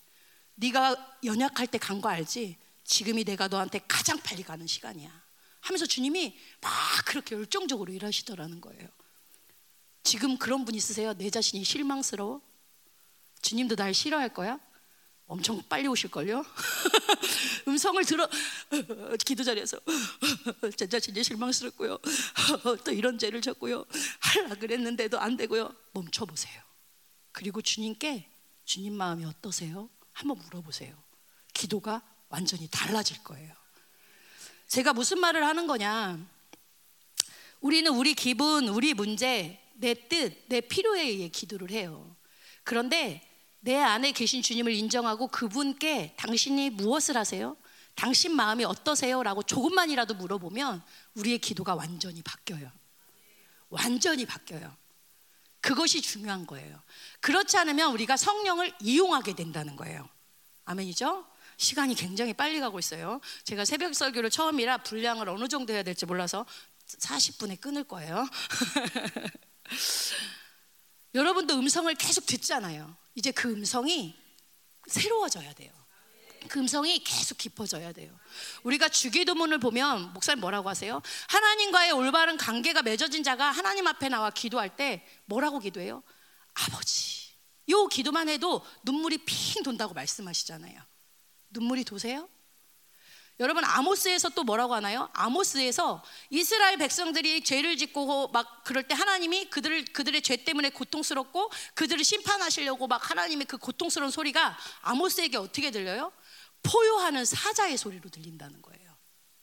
네가 0.56 1.18
연약할 1.24 1.68
때 1.68 1.78
간 1.78 2.02
거 2.02 2.10
알지? 2.10 2.58
지금이 2.84 3.24
내가 3.24 3.48
너한테 3.48 3.80
가장 3.88 4.18
빨리 4.18 4.42
가는 4.42 4.66
시간이야. 4.66 5.10
하면서 5.60 5.86
주님이 5.86 6.38
막 6.60 6.70
그렇게 7.06 7.34
열정적으로 7.34 7.90
일하시더라는 7.94 8.60
거예요. 8.60 8.86
지금 10.02 10.36
그런 10.36 10.66
분 10.66 10.74
있으세요? 10.74 11.14
내 11.14 11.30
자신이 11.30 11.64
실망스러워? 11.64 12.42
주님도 13.40 13.76
날 13.76 13.94
싫어할 13.94 14.34
거야? 14.34 14.60
엄청 15.32 15.62
빨리 15.66 15.88
오실걸요? 15.88 16.44
음성을 17.66 18.04
들어 18.04 18.28
기도 19.24 19.42
자리에서 19.42 19.78
제 20.76 20.86
자신이 20.86 21.24
실망스럽고요. 21.24 21.98
또 22.84 22.92
이런 22.92 23.18
죄를 23.18 23.40
졌고요. 23.40 23.86
하려 24.20 24.54
그랬는데도 24.56 25.18
안 25.18 25.38
되고요. 25.38 25.74
멈춰 25.92 26.26
보세요. 26.26 26.62
그리고 27.32 27.62
주님께 27.62 28.28
주님 28.66 28.92
마음이 28.92 29.24
어떠세요? 29.24 29.88
한번 30.12 30.36
물어보세요. 30.36 30.94
기도가 31.54 32.02
완전히 32.28 32.68
달라질 32.70 33.24
거예요. 33.24 33.54
제가 34.68 34.92
무슨 34.92 35.18
말을 35.18 35.46
하는 35.46 35.66
거냐? 35.66 36.18
우리는 37.62 37.90
우리 37.90 38.12
기분, 38.12 38.68
우리 38.68 38.92
문제, 38.92 39.58
내 39.76 39.94
뜻, 39.94 40.44
내 40.48 40.60
필요에 40.60 41.00
의해 41.02 41.28
기도를 41.28 41.70
해요. 41.70 42.14
그런데 42.64 43.31
내 43.64 43.76
안에 43.76 44.10
계신 44.10 44.42
주님을 44.42 44.72
인정하고 44.74 45.28
그분께 45.28 46.14
당신이 46.16 46.70
무엇을 46.70 47.16
하세요? 47.16 47.56
당신 47.94 48.34
마음이 48.34 48.64
어떠세요? 48.64 49.22
라고 49.22 49.44
조금만이라도 49.44 50.14
물어보면 50.14 50.82
우리의 51.14 51.38
기도가 51.38 51.76
완전히 51.76 52.22
바뀌어요. 52.22 52.70
완전히 53.68 54.26
바뀌어요. 54.26 54.76
그것이 55.60 56.02
중요한 56.02 56.44
거예요. 56.44 56.82
그렇지 57.20 57.56
않으면 57.56 57.92
우리가 57.92 58.16
성령을 58.16 58.74
이용하게 58.80 59.34
된다는 59.34 59.76
거예요. 59.76 60.08
아멘이죠? 60.64 61.24
시간이 61.56 61.94
굉장히 61.94 62.32
빨리 62.32 62.58
가고 62.58 62.80
있어요. 62.80 63.20
제가 63.44 63.64
새벽 63.64 63.94
설교를 63.94 64.30
처음이라 64.30 64.78
분량을 64.78 65.28
어느 65.28 65.46
정도 65.46 65.72
해야 65.72 65.84
될지 65.84 66.04
몰라서 66.04 66.44
40분에 66.88 67.60
끊을 67.60 67.84
거예요. 67.84 68.26
여러분도 71.14 71.54
음성을 71.54 71.92
계속 71.94 72.26
듣잖아요. 72.26 72.96
이제 73.14 73.30
그 73.30 73.50
음성이 73.50 74.14
새로워져야 74.86 75.52
돼요. 75.54 75.72
그 76.48 76.58
음성이 76.58 77.02
계속 77.04 77.38
깊어져야 77.38 77.92
돼요. 77.92 78.18
우리가 78.64 78.88
주기도문을 78.88 79.58
보면 79.58 80.12
목사님 80.12 80.40
뭐라고 80.40 80.68
하세요? 80.68 81.00
하나님과의 81.28 81.92
올바른 81.92 82.36
관계가 82.36 82.82
맺어진 82.82 83.22
자가 83.22 83.50
하나님 83.50 83.86
앞에 83.86 84.08
나와 84.08 84.30
기도할 84.30 84.76
때 84.76 85.06
뭐라고 85.26 85.60
기도해요? 85.60 86.02
아버지. 86.54 87.32
요 87.68 87.86
기도만 87.86 88.28
해도 88.28 88.64
눈물이 88.82 89.18
핑 89.24 89.62
돈다고 89.62 89.94
말씀하시잖아요. 89.94 90.80
눈물이 91.50 91.84
도세요? 91.84 92.28
여러분 93.40 93.64
아모스에서 93.64 94.30
또 94.30 94.44
뭐라고 94.44 94.74
하나요? 94.74 95.08
아모스에서 95.14 96.02
이스라엘 96.30 96.76
백성들이 96.76 97.42
죄를 97.44 97.76
짓고 97.76 98.28
막 98.28 98.62
그럴 98.64 98.82
때 98.84 98.94
하나님이 98.94 99.50
그들을 99.50 99.86
그들의 99.86 100.22
죄 100.22 100.36
때문에 100.36 100.70
고통스럽고 100.70 101.50
그들을 101.74 102.04
심판하시려고 102.04 102.86
막 102.86 103.10
하나님의 103.10 103.46
그 103.46 103.56
고통스러운 103.58 104.10
소리가 104.10 104.56
아모스에게 104.82 105.36
어떻게 105.38 105.70
들려요? 105.70 106.12
포효하는 106.62 107.24
사자의 107.24 107.76
소리로 107.76 108.10
들린다는 108.10 108.62
거예요. 108.62 108.96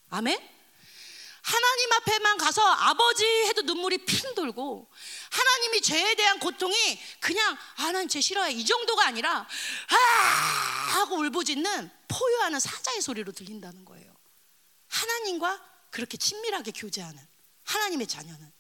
아멘? 0.10 0.59
하나님 1.50 1.92
앞에만 1.94 2.38
가서 2.38 2.62
아버지 2.62 3.26
해도 3.26 3.64
눈물이 3.64 4.00
핑 4.06 4.36
돌고 4.36 4.88
하나님이 5.32 5.82
죄에 5.82 6.14
대한 6.16 6.40
고통이 6.40 6.76
그냥 7.20 7.58
아 7.78 7.92
난 7.92 8.08
죄 8.08 8.22
싫어해 8.22 8.52
이 8.54 8.64
정도가 8.64 9.08
아니라 9.08 9.48
아 9.90 9.96
하고 11.00 11.16
울부짖는 11.18 11.92
포효하는 12.08 12.60
사자의 12.60 13.02
소리로 13.02 13.32
들린다는 13.32 13.84
거예요. 13.86 14.16
하나님과 14.90 15.60
그렇게 15.90 16.18
친밀하게 16.18 16.72
교제하는 16.72 17.20
하나님의 17.64 18.06
자녀는. 18.06 18.52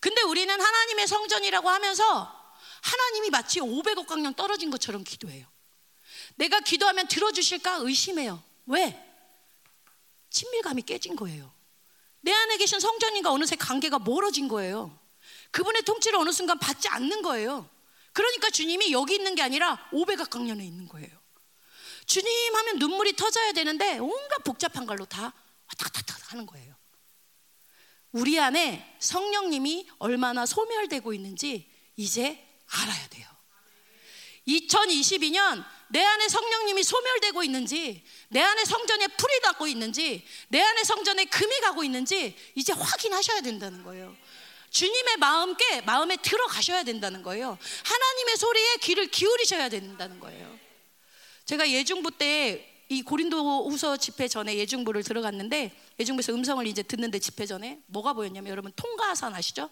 근데 0.00 0.20
우리는 0.20 0.60
하나님의 0.60 1.06
성전이라고 1.08 1.70
하면서 1.70 2.54
하나님이 2.82 3.30
마치 3.30 3.60
500억 3.60 4.06
강령 4.06 4.34
떨어진 4.34 4.70
것처럼 4.70 5.02
기도해요. 5.02 5.46
내가 6.34 6.60
기도하면 6.60 7.08
들어주실까 7.08 7.76
의심해요. 7.76 8.42
왜? 8.66 9.00
친밀감이 10.28 10.82
깨진 10.82 11.16
거예요. 11.16 11.53
내 12.24 12.32
안에 12.32 12.56
계신 12.56 12.80
성전인과 12.80 13.30
어느새 13.30 13.54
관계가 13.54 13.98
멀어진 13.98 14.48
거예요. 14.48 14.98
그분의 15.50 15.82
통치를 15.82 16.18
어느 16.18 16.32
순간 16.32 16.58
받지 16.58 16.88
않는 16.88 17.20
거예요. 17.20 17.68
그러니까 18.14 18.48
주님이 18.48 18.92
여기 18.92 19.16
있는 19.16 19.34
게 19.34 19.42
아니라 19.42 19.88
500억 19.92 20.30
강년에 20.30 20.64
있는 20.64 20.88
거예요. 20.88 21.10
주님 22.06 22.56
하면 22.56 22.78
눈물이 22.78 23.14
터져야 23.16 23.52
되는데 23.52 23.98
온갖 23.98 24.42
복잡한 24.42 24.86
걸로 24.86 25.04
다 25.04 25.34
왔다 25.66 25.88
갔다 25.90 26.16
하는 26.28 26.46
거예요. 26.46 26.74
우리 28.12 28.40
안에 28.40 28.96
성령님이 29.00 29.88
얼마나 29.98 30.46
소멸되고 30.46 31.12
있는지 31.12 31.70
이제 31.96 32.42
알아야 32.66 33.08
돼요. 33.08 33.33
2022년 34.46 35.64
내 35.88 36.02
안에 36.02 36.28
성령님이 36.28 36.82
소멸되고 36.82 37.44
있는지, 37.44 38.02
내 38.28 38.40
안에 38.40 38.64
성전에 38.64 39.06
풀이 39.08 39.40
닿고 39.42 39.66
있는지, 39.66 40.26
내 40.48 40.60
안에 40.60 40.82
성전에 40.82 41.24
금이 41.26 41.60
가고 41.60 41.84
있는지 41.84 42.36
이제 42.54 42.72
확인하셔야 42.72 43.42
된다는 43.42 43.84
거예요. 43.84 44.16
주님의 44.70 45.18
마음께 45.18 45.82
마음에 45.82 46.16
들어가셔야 46.16 46.82
된다는 46.82 47.22
거예요. 47.22 47.56
하나님의 47.84 48.36
소리에 48.36 48.76
귀를 48.82 49.06
기울이셔야 49.06 49.68
된다는 49.68 50.18
거예요. 50.18 50.58
제가 51.44 51.70
예중부 51.70 52.10
때 52.12 52.74
이 52.88 53.02
고린도 53.02 53.68
후서 53.70 53.96
집회 53.96 54.28
전에 54.28 54.56
예중부를 54.56 55.02
들어갔는데 55.02 55.72
예중부에서 55.98 56.34
음성을 56.34 56.66
이제 56.66 56.82
듣는데 56.82 57.18
집회 57.18 57.46
전에 57.46 57.80
뭐가 57.86 58.12
보였냐면 58.12 58.50
여러분 58.50 58.72
통가산 58.76 59.34
아시죠? 59.34 59.70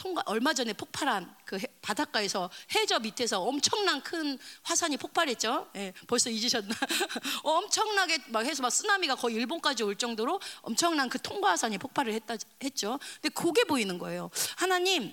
통과 0.00 0.22
얼마 0.24 0.54
전에 0.54 0.72
폭발한 0.72 1.36
그 1.44 1.58
해, 1.58 1.66
바닷가에서 1.82 2.50
해저 2.74 2.98
밑에서 3.00 3.42
엄청난 3.42 4.02
큰 4.02 4.38
화산이 4.62 4.96
폭발했죠. 4.96 5.70
예, 5.76 5.92
벌써 6.06 6.30
잊으셨나? 6.30 6.74
엄청나게 7.44 8.18
막 8.28 8.46
해서 8.46 8.62
막 8.62 8.70
쓰나미가 8.70 9.14
거의 9.14 9.36
일본까지 9.36 9.82
올 9.82 9.96
정도로 9.96 10.40
엄청난 10.62 11.10
그 11.10 11.20
통과 11.20 11.50
화산이 11.50 11.76
폭발을 11.76 12.14
했다 12.14 12.36
했죠. 12.64 12.98
근데 13.20 13.28
그게 13.28 13.64
보이는 13.64 13.98
거예요. 13.98 14.30
하나님 14.56 15.12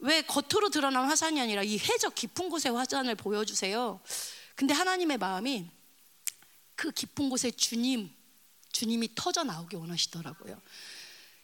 왜 0.00 0.20
겉으로 0.20 0.68
드러난 0.68 1.06
화산이 1.06 1.40
아니라 1.40 1.62
이 1.62 1.78
해저 1.78 2.10
깊은 2.10 2.50
곳의 2.50 2.72
화산을 2.72 3.14
보여주세요. 3.14 4.02
근데 4.54 4.74
하나님의 4.74 5.16
마음이 5.16 5.70
그 6.74 6.90
깊은 6.90 7.30
곳에 7.30 7.50
주님, 7.50 8.14
주님이 8.70 9.14
터져 9.14 9.44
나오게 9.44 9.78
원하시더라고요. 9.78 10.60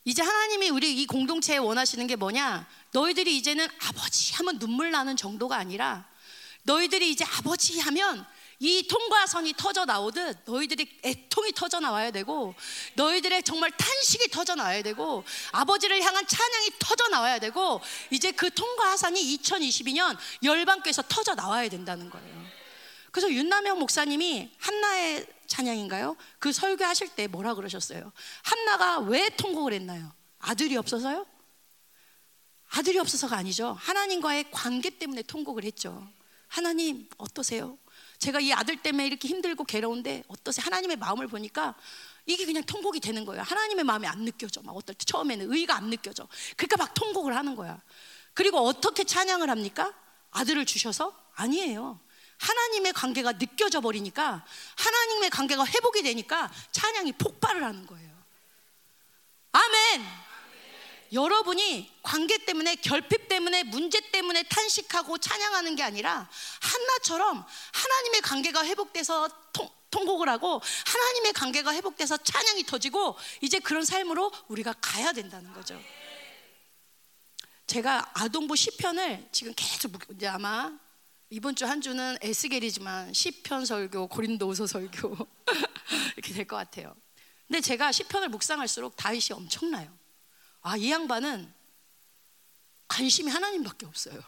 이제 0.05 0.23
하나님이 0.23 0.71
우리 0.71 1.01
이 1.01 1.07
공동체에 1.07 1.59
원하시는 1.59 2.07
게 2.07 2.17
뭐냐? 2.17 2.67
너희들이 2.93 3.37
이제는 3.37 3.69
아버지 3.87 4.33
하면 4.35 4.59
눈물 4.59 4.91
나는 4.91 5.17
정도가 5.17 5.57
아니라 5.57 6.07
너희들이 6.65 7.11
이제 7.11 7.25
아버지 7.39 7.79
하면 7.79 8.27
이 8.59 8.87
통과선이 8.87 9.55
터져 9.57 9.85
나오듯 9.85 10.39
너희들이 10.45 11.01
애통이 11.05 11.53
터져 11.53 11.81
나와야 11.81 12.13
되고 12.13 12.55
너희들의 12.95 13.43
정말 13.43 13.73
탄식이 13.73 14.29
터져 14.29 14.55
나와야 14.55 14.83
되고 14.83 15.25
아버지를 15.51 16.01
향한 16.03 16.25
찬양이 16.27 16.71
터져 16.79 17.09
나와야 17.09 17.41
되고 17.41 17.81
이제 18.11 18.31
그 18.31 18.53
통과선이 18.55 19.21
2022년 19.37 20.17
열방교에서 20.45 21.03
터져 21.09 21.35
나와야 21.35 21.69
된다는 21.69 22.09
거예요. 22.09 22.43
그래서 23.11 23.33
윤남영 23.33 23.81
목사님이 23.81 24.51
한나의 24.59 25.27
찬양인가요? 25.53 26.17
그 26.39 26.51
설교하실 26.51 27.11
때 27.11 27.27
뭐라 27.27 27.55
그러셨어요? 27.55 28.11
한나가 28.43 29.01
왜 29.01 29.29
통곡을 29.37 29.75
했나요? 29.75 30.11
아들이 30.39 30.77
없어서요? 30.79 31.27
아들이 32.71 32.99
없어서가 32.99 33.37
아니죠. 33.37 33.77
하나님과의 33.79 34.51
관계 34.51 34.89
때문에 34.89 35.21
통곡을 35.23 35.65
했죠. 35.65 36.09
하나님 36.49 37.07
어떠세요? 37.19 37.77
제가 38.19 38.41
이 38.41 38.53
아들 38.55 38.81
때문에 38.81 39.07
이렇게 39.07 39.29
힘들고 39.29 39.65
괴로운데 39.65 40.25
어떠세요? 40.29 40.65
하나님의 40.65 40.97
마음을 40.97 41.27
보니까 41.27 41.75
이게 42.25 42.47
그냥 42.47 42.63
통곡이 42.65 43.01
되는 43.01 43.27
거예요. 43.27 43.43
하나님의 43.43 43.85
마음이 43.85 44.07
안 44.07 44.25
느껴져. 44.25 44.63
막 44.63 44.75
어떨 44.75 44.95
때 44.95 45.05
처음에는 45.05 45.53
의가 45.53 45.77
안 45.77 45.91
느껴져. 45.91 46.27
그러니까 46.57 46.79
막 46.79 46.95
통곡을 46.95 47.37
하는 47.37 47.57
거야. 47.57 47.79
그리고 48.33 48.59
어떻게 48.59 49.05
찬양을 49.05 49.51
합니까? 49.51 49.93
아들을 50.31 50.65
주셔서 50.65 51.15
아니에요. 51.35 52.01
하나님의 52.43 52.93
관계가 52.93 53.39
느껴져 53.39 53.81
버리니까 53.81 54.45
하나님의 54.77 55.31
관계가 55.31 55.65
회복이 55.65 56.03
되니까 56.03 56.53
찬양이 56.73 57.13
폭발을 57.13 57.63
하는 57.63 57.87
거예요. 57.87 58.11
아멘. 59.53 60.23
여러분이 61.13 61.93
관계 62.03 62.39
때문에 62.39 62.77
결핍 62.77 63.29
때문에 63.29 63.65
문제 63.65 64.01
때문에 64.11 64.43
탄식하고 64.45 65.19
찬양하는 65.19 65.77
게 65.77 65.83
아니라 65.83 66.29
한나처럼 66.61 67.45
하나님의 67.73 68.23
관계가 68.23 68.65
회복돼서 68.65 69.29
통, 69.53 69.69
통곡을 69.91 70.29
하고 70.29 70.61
하나님의 70.87 71.35
관계가 71.35 71.75
회복돼서 71.75 72.17
찬양이 72.17 72.65
터지고 72.65 73.17
이제 73.43 73.59
그런 73.59 73.85
삶으로 73.85 74.33
우리가 74.49 74.75
가야 74.81 75.13
된다는 75.13 75.53
거죠. 75.53 75.81
제가 77.67 78.11
아동부 78.15 78.57
시편을 78.57 79.29
지금 79.33 79.53
계속 79.55 79.93
아마 80.27 80.73
이번 81.33 81.55
주 81.57 81.65
한 81.65 81.81
주는 81.81 82.19
에스겔이지만 82.21 83.15
시편 83.15 83.65
설교, 83.65 84.09
고린도후서 84.09 84.67
설교 84.67 85.17
이렇게 86.19 86.35
될 86.35 86.47
것 86.47 86.57
같아요. 86.57 86.95
근데 87.49 87.63
제가 87.63 87.91
시편을 87.91 88.29
묵상할수록 88.29 88.97
다윗이 88.97 89.29
엄청나요. 89.33 89.91
아, 90.61 90.77
이 90.77 90.91
양반은 90.91 91.51
관심이 92.87 93.31
하나님밖에 93.31 93.87
없어요. 93.87 94.21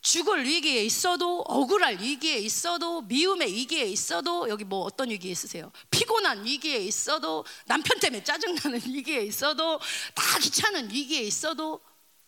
죽을 0.00 0.44
위기에 0.44 0.82
있어도 0.84 1.42
억울할 1.42 2.00
위기에 2.00 2.38
있어도 2.38 3.02
미움의 3.02 3.52
위기에 3.52 3.84
있어도 3.84 4.48
여기 4.48 4.64
뭐 4.64 4.80
어떤 4.80 5.10
위기에 5.10 5.30
있으세요? 5.30 5.70
피곤한 5.90 6.46
위기에 6.46 6.78
있어도 6.78 7.44
남편 7.66 8.00
때문에 8.00 8.24
짜증나는 8.24 8.80
위기에 8.88 9.20
있어도 9.24 9.78
다 10.14 10.38
귀찮은 10.38 10.90
위기에 10.90 11.20
있어도 11.20 11.82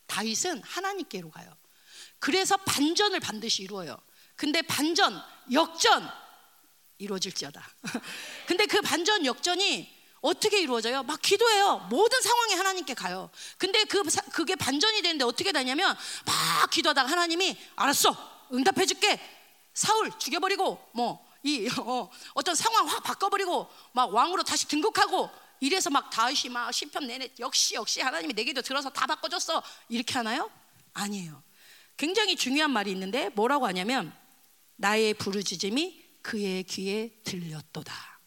다윗은 0.07 0.63
하나님께로 0.65 1.31
가요. 1.31 1.51
그래서 2.19 2.57
반전을 2.57 3.21
반드시 3.21 3.63
이루어요. 3.63 3.97
근데 4.37 4.63
반전, 4.63 5.23
역전 5.53 6.09
이루어질지어다. 6.99 7.69
근데 8.47 8.67
그 8.67 8.81
반전, 8.81 9.25
역전이 9.25 9.97
어떻게 10.21 10.61
이루어져요? 10.61 11.03
막 11.05 11.21
기도해요. 11.23 11.87
모든 11.91 12.21
상황에 12.21 12.55
하나님께 12.55 12.95
가요. 12.95 13.31
근데 13.59 13.85
그 13.85 14.03
그게 14.33 14.57
반전이 14.57 15.03
되는데 15.03 15.25
어떻게 15.25 15.53
되냐면 15.53 15.97
막 16.25 16.71
기도하다가 16.71 17.09
하나님이 17.09 17.57
알았어. 17.77 18.49
응답해 18.53 18.87
줄게. 18.87 19.21
사울 19.75 20.11
죽여 20.19 20.41
버리고 20.41 20.85
뭐이 20.93 21.69
어, 21.79 22.11
어떤 22.35 22.55
상황 22.55 22.89
확 22.89 23.03
바꿔 23.03 23.29
버리고 23.29 23.71
막 23.93 24.13
왕으로 24.13 24.43
다시 24.43 24.67
등극하고 24.67 25.31
이래서 25.61 25.91
막 25.91 26.11
다윗이 26.11 26.51
막 26.51 26.73
시편 26.73 27.07
내내 27.07 27.29
역시 27.39 27.75
역시 27.75 28.01
하나님이 28.01 28.35
내 28.35 28.45
기도 28.45 28.63
들어서 28.63 28.91
다 28.91 29.07
바꿔 29.07 29.29
줬어 29.29 29.63
이렇게 29.89 30.15
하나요? 30.15 30.51
아니에요. 30.95 31.43
굉장히 31.97 32.37
중요한 32.37 32.71
말이 32.71 32.91
있는데 32.91 33.31
뭐라고 33.31 33.67
하냐면 33.67 34.13
나의 34.77 35.15
부르짖음이 35.15 36.05
그의 36.23 36.65
귀에 36.65 37.11
들렸도다. 37.25 38.21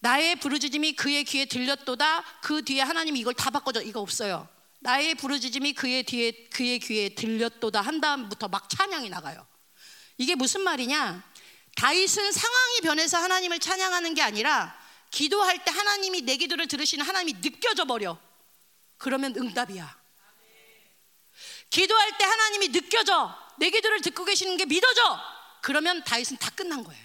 나의 0.00 0.36
부르짖음이 0.36 0.96
그의 0.96 1.24
귀에 1.24 1.46
들렸도다. 1.46 2.40
그 2.42 2.62
뒤에 2.62 2.82
하나님이 2.82 3.20
이걸 3.20 3.32
다 3.32 3.50
바꿔줘. 3.50 3.82
이거 3.82 4.00
없어요. 4.00 4.46
나의 4.80 5.14
부르짖음이 5.14 5.72
그의 5.72 6.02
뒤에 6.02 6.32
그의 6.52 6.78
귀에 6.78 7.08
들렸도다 7.14 7.80
한 7.80 8.02
다음부터 8.02 8.48
막 8.48 8.68
찬양이 8.68 9.08
나가요. 9.08 9.46
이게 10.18 10.34
무슨 10.34 10.60
말이냐? 10.60 11.24
다윗은 11.76 12.32
상황이 12.32 12.80
변해서 12.82 13.18
하나님을 13.18 13.58
찬양하는 13.58 14.14
게 14.14 14.22
아니라 14.22 14.78
기도할 15.10 15.64
때 15.64 15.70
하나님이 15.70 16.22
내 16.22 16.36
기도를 16.36 16.68
들으시는 16.68 17.04
하나님이 17.04 17.40
느껴져 17.40 17.86
버려. 17.86 18.18
그러면 18.98 19.34
응답이야. 19.36 20.03
기도할 21.74 22.16
때 22.16 22.24
하나님이 22.24 22.68
느껴져. 22.68 23.36
내 23.58 23.68
기도를 23.68 24.00
듣고 24.00 24.24
계시는 24.24 24.56
게 24.56 24.64
믿어져. 24.64 25.18
그러면 25.60 26.04
다윗은 26.04 26.36
다 26.36 26.50
끝난 26.50 26.84
거예요. 26.84 27.04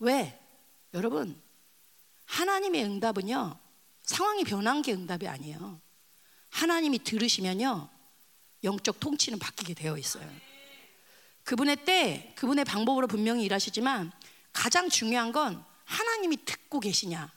왜? 0.00 0.38
여러분, 0.92 1.40
하나님의 2.26 2.84
응답은요, 2.84 3.58
상황이 4.02 4.44
변한 4.44 4.82
게 4.82 4.92
응답이 4.92 5.26
아니에요. 5.26 5.80
하나님이 6.50 6.98
들으시면요, 7.04 7.88
영적 8.64 9.00
통치는 9.00 9.38
바뀌게 9.38 9.72
되어 9.72 9.96
있어요. 9.96 10.30
그분의 11.44 11.86
때, 11.86 12.34
그분의 12.36 12.66
방법으로 12.66 13.06
분명히 13.06 13.44
일하시지만 13.44 14.12
가장 14.52 14.90
중요한 14.90 15.32
건 15.32 15.64
하나님이 15.86 16.44
듣고 16.44 16.80
계시냐. 16.80 17.32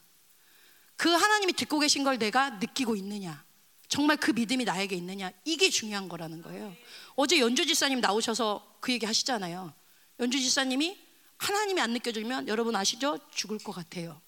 그 0.97 1.09
하나님이 1.09 1.53
듣고 1.53 1.79
계신 1.79 2.03
걸 2.03 2.17
내가 2.17 2.49
느끼고 2.49 2.97
있느냐. 2.97 3.47
정말 3.89 4.17
그 4.17 4.31
믿음이 4.31 4.63
나에게 4.65 4.95
있느냐. 4.95 5.31
이게 5.43 5.69
중요한 5.69 6.07
거라는 6.07 6.41
거예요. 6.43 6.73
어제 7.15 7.39
연주 7.39 7.65
지사님 7.65 7.99
나오셔서 7.99 8.77
그 8.79 8.93
얘기 8.93 9.05
하시잖아요. 9.05 9.73
연주 10.19 10.39
지사님이 10.39 10.97
하나님이 11.37 11.81
안 11.81 11.91
느껴지면 11.93 12.47
여러분 12.47 12.75
아시죠? 12.75 13.17
죽을 13.31 13.57
것 13.57 13.71
같아요. 13.71 14.21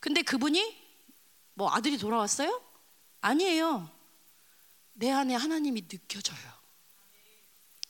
근데 0.00 0.22
그분이 0.22 0.76
뭐 1.54 1.70
아들이 1.70 1.98
돌아왔어요? 1.98 2.62
아니에요. 3.20 3.90
내 4.94 5.10
안에 5.10 5.34
하나님이 5.34 5.86
느껴져요. 5.86 6.38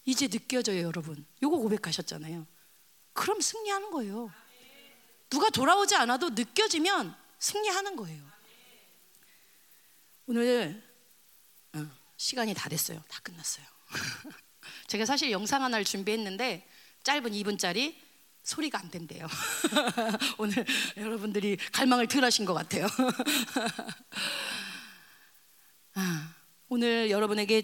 이제 0.04 0.26
느껴져요, 0.26 0.82
여러분. 0.82 1.24
요거 1.42 1.58
고백하셨잖아요. 1.58 2.46
그럼 3.12 3.40
승리하는 3.40 3.90
거예요. 3.90 4.32
누가 5.30 5.50
돌아오지 5.50 5.94
않아도 5.94 6.30
느껴지면 6.30 7.14
승리하는 7.38 7.94
거예요. 7.94 8.24
오늘 10.26 10.82
어, 10.82 10.87
시간이 12.18 12.52
다 12.52 12.68
됐어요. 12.68 13.02
다 13.08 13.18
끝났어요. 13.22 13.64
제가 14.88 15.06
사실 15.06 15.30
영상 15.30 15.62
하나를 15.62 15.86
준비했는데 15.86 16.68
짧은 17.04 17.32
2분짜리 17.32 17.96
소리가 18.42 18.78
안 18.78 18.90
된대요. 18.90 19.26
오늘 20.36 20.66
여러분들이 20.96 21.56
갈망을 21.72 22.06
덜 22.08 22.24
하신 22.24 22.44
것 22.44 22.52
같아요. 22.54 22.86
아, 25.94 26.34
오늘 26.68 27.10
여러분에게 27.10 27.62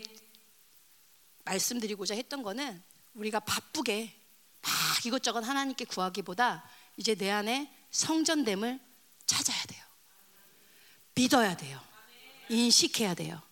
말씀드리고자 1.44 2.14
했던 2.14 2.42
거는 2.42 2.82
우리가 3.14 3.40
바쁘게 3.40 4.14
막 4.62 4.70
이것저것 5.04 5.44
하나님께 5.44 5.84
구하기보다 5.86 6.68
이제 6.96 7.14
내 7.14 7.30
안에 7.30 7.72
성전됨을 7.90 8.80
찾아야 9.26 9.62
돼요. 9.64 9.82
믿어야 11.14 11.56
돼요. 11.56 11.80
인식해야 12.48 13.14
돼요. 13.14 13.42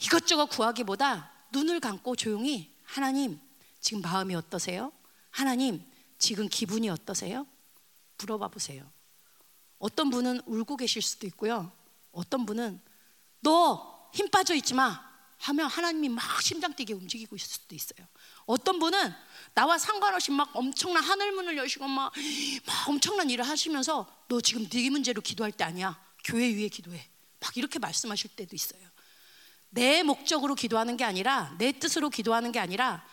이것저것 0.00 0.46
구하기보다 0.46 1.30
눈을 1.52 1.80
감고 1.80 2.16
조용히 2.16 2.74
하나님 2.84 3.40
지금 3.80 4.02
마음이 4.02 4.34
어떠세요? 4.34 4.92
하나님 5.30 5.84
지금 6.18 6.48
기분이 6.48 6.88
어떠세요? 6.88 7.46
물어봐 8.18 8.48
보세요. 8.48 8.90
어떤 9.78 10.10
분은 10.10 10.42
울고 10.46 10.76
계실 10.76 11.00
수도 11.02 11.26
있고요. 11.26 11.72
어떤 12.12 12.44
분은 12.46 12.80
너 13.40 13.90
힘 14.12 14.28
빠져 14.28 14.54
있지 14.54 14.74
마 14.74 15.08
하면 15.38 15.66
하나님이 15.66 16.08
막 16.10 16.42
심장 16.42 16.74
뛰게 16.74 16.92
움직이고 16.92 17.36
있을 17.36 17.48
수도 17.48 17.74
있어요. 17.74 18.06
어떤 18.44 18.78
분은 18.78 19.14
나와 19.54 19.78
상관없이 19.78 20.30
막 20.32 20.50
엄청난 20.54 21.02
하늘 21.02 21.32
문을 21.32 21.56
여시고 21.56 21.86
막, 21.86 22.12
막 22.66 22.88
엄청난 22.88 23.30
일을 23.30 23.48
하시면서 23.48 24.06
너 24.28 24.40
지금 24.40 24.68
네 24.68 24.90
문제로 24.90 25.22
기도할 25.22 25.52
때 25.52 25.64
아니야. 25.64 25.98
교회 26.24 26.52
위에 26.52 26.68
기도해. 26.68 27.08
막 27.38 27.56
이렇게 27.56 27.78
말씀하실 27.78 28.32
때도 28.36 28.54
있어요. 28.54 28.86
내 29.70 30.02
목적으로 30.02 30.54
기도하는 30.54 30.96
게 30.96 31.04
아니라 31.04 31.54
내 31.58 31.72
뜻으로 31.72 32.10
기도하는 32.10 32.52
게 32.52 32.58
아니라 32.58 33.04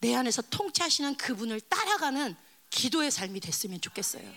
내 0.00 0.14
안에서 0.14 0.42
통치하시는 0.42 1.16
그분을 1.16 1.60
따라가는 1.60 2.34
기도의 2.70 3.10
삶이 3.10 3.40
됐으면 3.40 3.80
좋겠어요. 3.80 4.30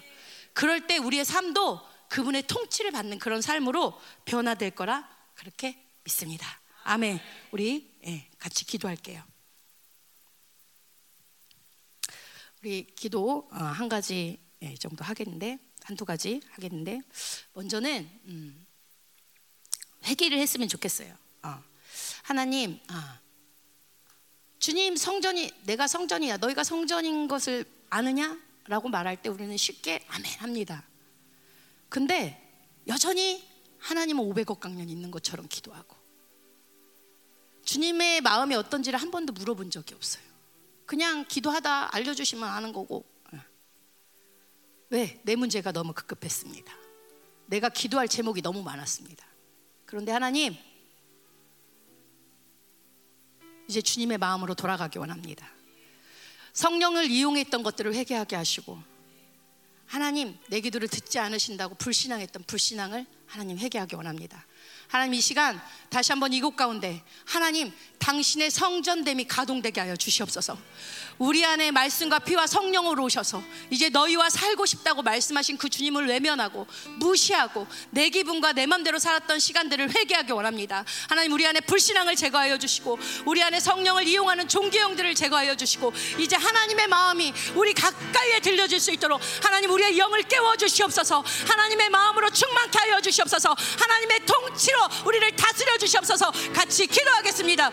그럴 0.53 0.88
때 0.88 0.97
우리의 0.97 1.26
삶도 1.26 1.82
그분의 2.09 2.43
통치를 2.47 2.91
받는 2.91 3.18
그런 3.20 3.41
삶으로 3.41 3.99
변화될 4.26 4.72
거라 4.72 5.09
그렇게 5.36 5.84
믿습니다. 6.03 6.45
아멘. 6.84 7.20
우리 7.51 7.91
예, 8.05 8.30
같이 8.38 8.66
기도할게요. 8.66 9.24
우리 12.61 12.86
기도 12.95 13.49
어, 13.51 13.55
한 13.55 13.89
가지 13.89 14.39
예, 14.61 14.76
정도 14.76 15.03
하겠는데 15.03 15.59
한두 15.84 16.05
가지 16.05 16.41
하겠는데 16.51 17.01
먼저는 17.53 18.09
음, 18.26 18.66
회개를 20.05 20.38
했으면 20.38 20.68
좋겠어요. 20.68 21.24
어. 21.44 21.64
하나님, 22.24 22.80
아, 22.88 23.20
주님 24.60 24.96
성전이 24.96 25.52
내가 25.64 25.88
성전이야 25.88 26.38
너희가 26.38 26.64
성전인 26.64 27.28
것을 27.28 27.66
아느냐? 27.89 28.39
라고 28.66 28.88
말할 28.88 29.22
때 29.22 29.30
우리는 29.30 29.56
쉽게 29.58 30.06
아멘 30.08 30.26
합니다. 30.39 30.88
근데 31.89 32.39
여전히 32.88 33.46
하나님은 33.80 34.24
500억 34.24 34.60
강년 34.60 34.89
있는 34.89 35.12
것처럼 35.12 35.48
기도하고 35.50 35.98
주님의 37.66 38.22
마음이 38.22 38.56
어떤지를 38.56 39.02
한 39.02 39.12
번도 39.12 39.34
물어본 39.34 39.70
적이 39.70 39.96
없어요. 39.96 40.24
그냥 40.86 41.26
기도하다 41.28 41.96
알려주시면 41.96 42.48
아는 42.48 42.74
거고. 42.74 43.06
왜? 44.89 45.20
내 45.24 45.36
문제가 45.36 45.72
너무 45.72 45.94
급급했습니다. 45.94 46.72
내가 47.48 47.70
기도할 47.70 48.08
제목이 48.08 48.41
너무 48.41 48.62
많았습니다. 48.62 49.26
그런데 49.86 50.12
하나님, 50.12 50.56
이제 53.68 53.82
주님의 53.82 54.18
마음으로 54.18 54.55
돌아가기 54.55 54.99
원합니다. 54.99 55.49
성령을 56.53 57.09
이용했던 57.09 57.64
것들을 57.64 57.93
회개하게 57.95 58.36
하시고, 58.36 58.82
하나님, 59.86 60.38
내 60.49 60.59
기도를 60.59 60.88
듣지 60.88 61.20
않으신다고 61.20 61.76
불신앙했던 61.76 62.43
불신앙을 62.47 63.05
하나님 63.28 63.57
회개하기 63.57 63.95
원합니다. 63.95 64.45
하나님 64.88 65.14
이 65.16 65.22
시간 65.22 65.62
다시 65.90 66.12
한번 66.12 66.34
이곳 66.34 66.56
가운데 66.56 67.04
하나님 67.26 67.72
당신의 68.00 68.52
성전됨이 68.52 69.28
가동되게 69.28 69.80
하여 69.80 69.96
주시옵소서. 69.96 70.58
우리 71.20 71.46
안에 71.46 71.72
말씀과 71.72 72.20
피와 72.20 72.48
성령으로 72.48 73.04
오셔서 73.04 73.42
이제 73.70 73.90
너희와 73.90 74.30
살고 74.30 74.66
싶다고 74.66 75.04
말씀하신 75.04 75.58
그 75.58 75.70
주님을 75.70 76.08
외면하고 76.08 76.68
무시하고 76.98 77.68
내 77.92 78.10
기분과 78.10 78.54
내 78.54 78.66
맘대로 78.66 79.00
살았던 79.00 79.40
시간들을 79.40 79.96
회개하기 79.96 80.34
원합니다. 80.34 80.84
하나님 81.08 81.32
우리 81.32 81.46
안에 81.46 81.62
불신앙을 81.62 82.16
제거하여 82.16 82.58
주시고 82.58 82.98
우리 83.26 83.42
안에 83.42 83.60
성령을 83.60 84.08
이용하는 84.08 84.48
종교형들을 84.48 85.16
제거하여 85.16 85.56
주시고 85.56 85.94
이제 86.20 86.36
하나님의 86.36 86.88
마음이 86.88 87.34
우리 87.56 87.74
가까이에 87.74 88.40
들려질 88.40 88.80
수 88.80 88.92
있도록 88.92 89.22
하나님 89.42 89.70
우리의 89.72 89.98
영을 89.98 90.24
깨워 90.24 90.58
주시옵소서. 90.58 91.24
하나님의 91.48 91.90
마음으로 91.90 92.30
충만케 92.32 92.80
하여 92.80 93.00
주시옵소서. 93.00 93.56
하나님의 93.80 94.26
통치 94.26 94.72
로 94.74 94.89
우리를 95.05 95.36
다스려 95.36 95.78
주시옵소서. 95.78 96.32
같이 96.53 96.88
기도하겠습니다. 96.88 97.71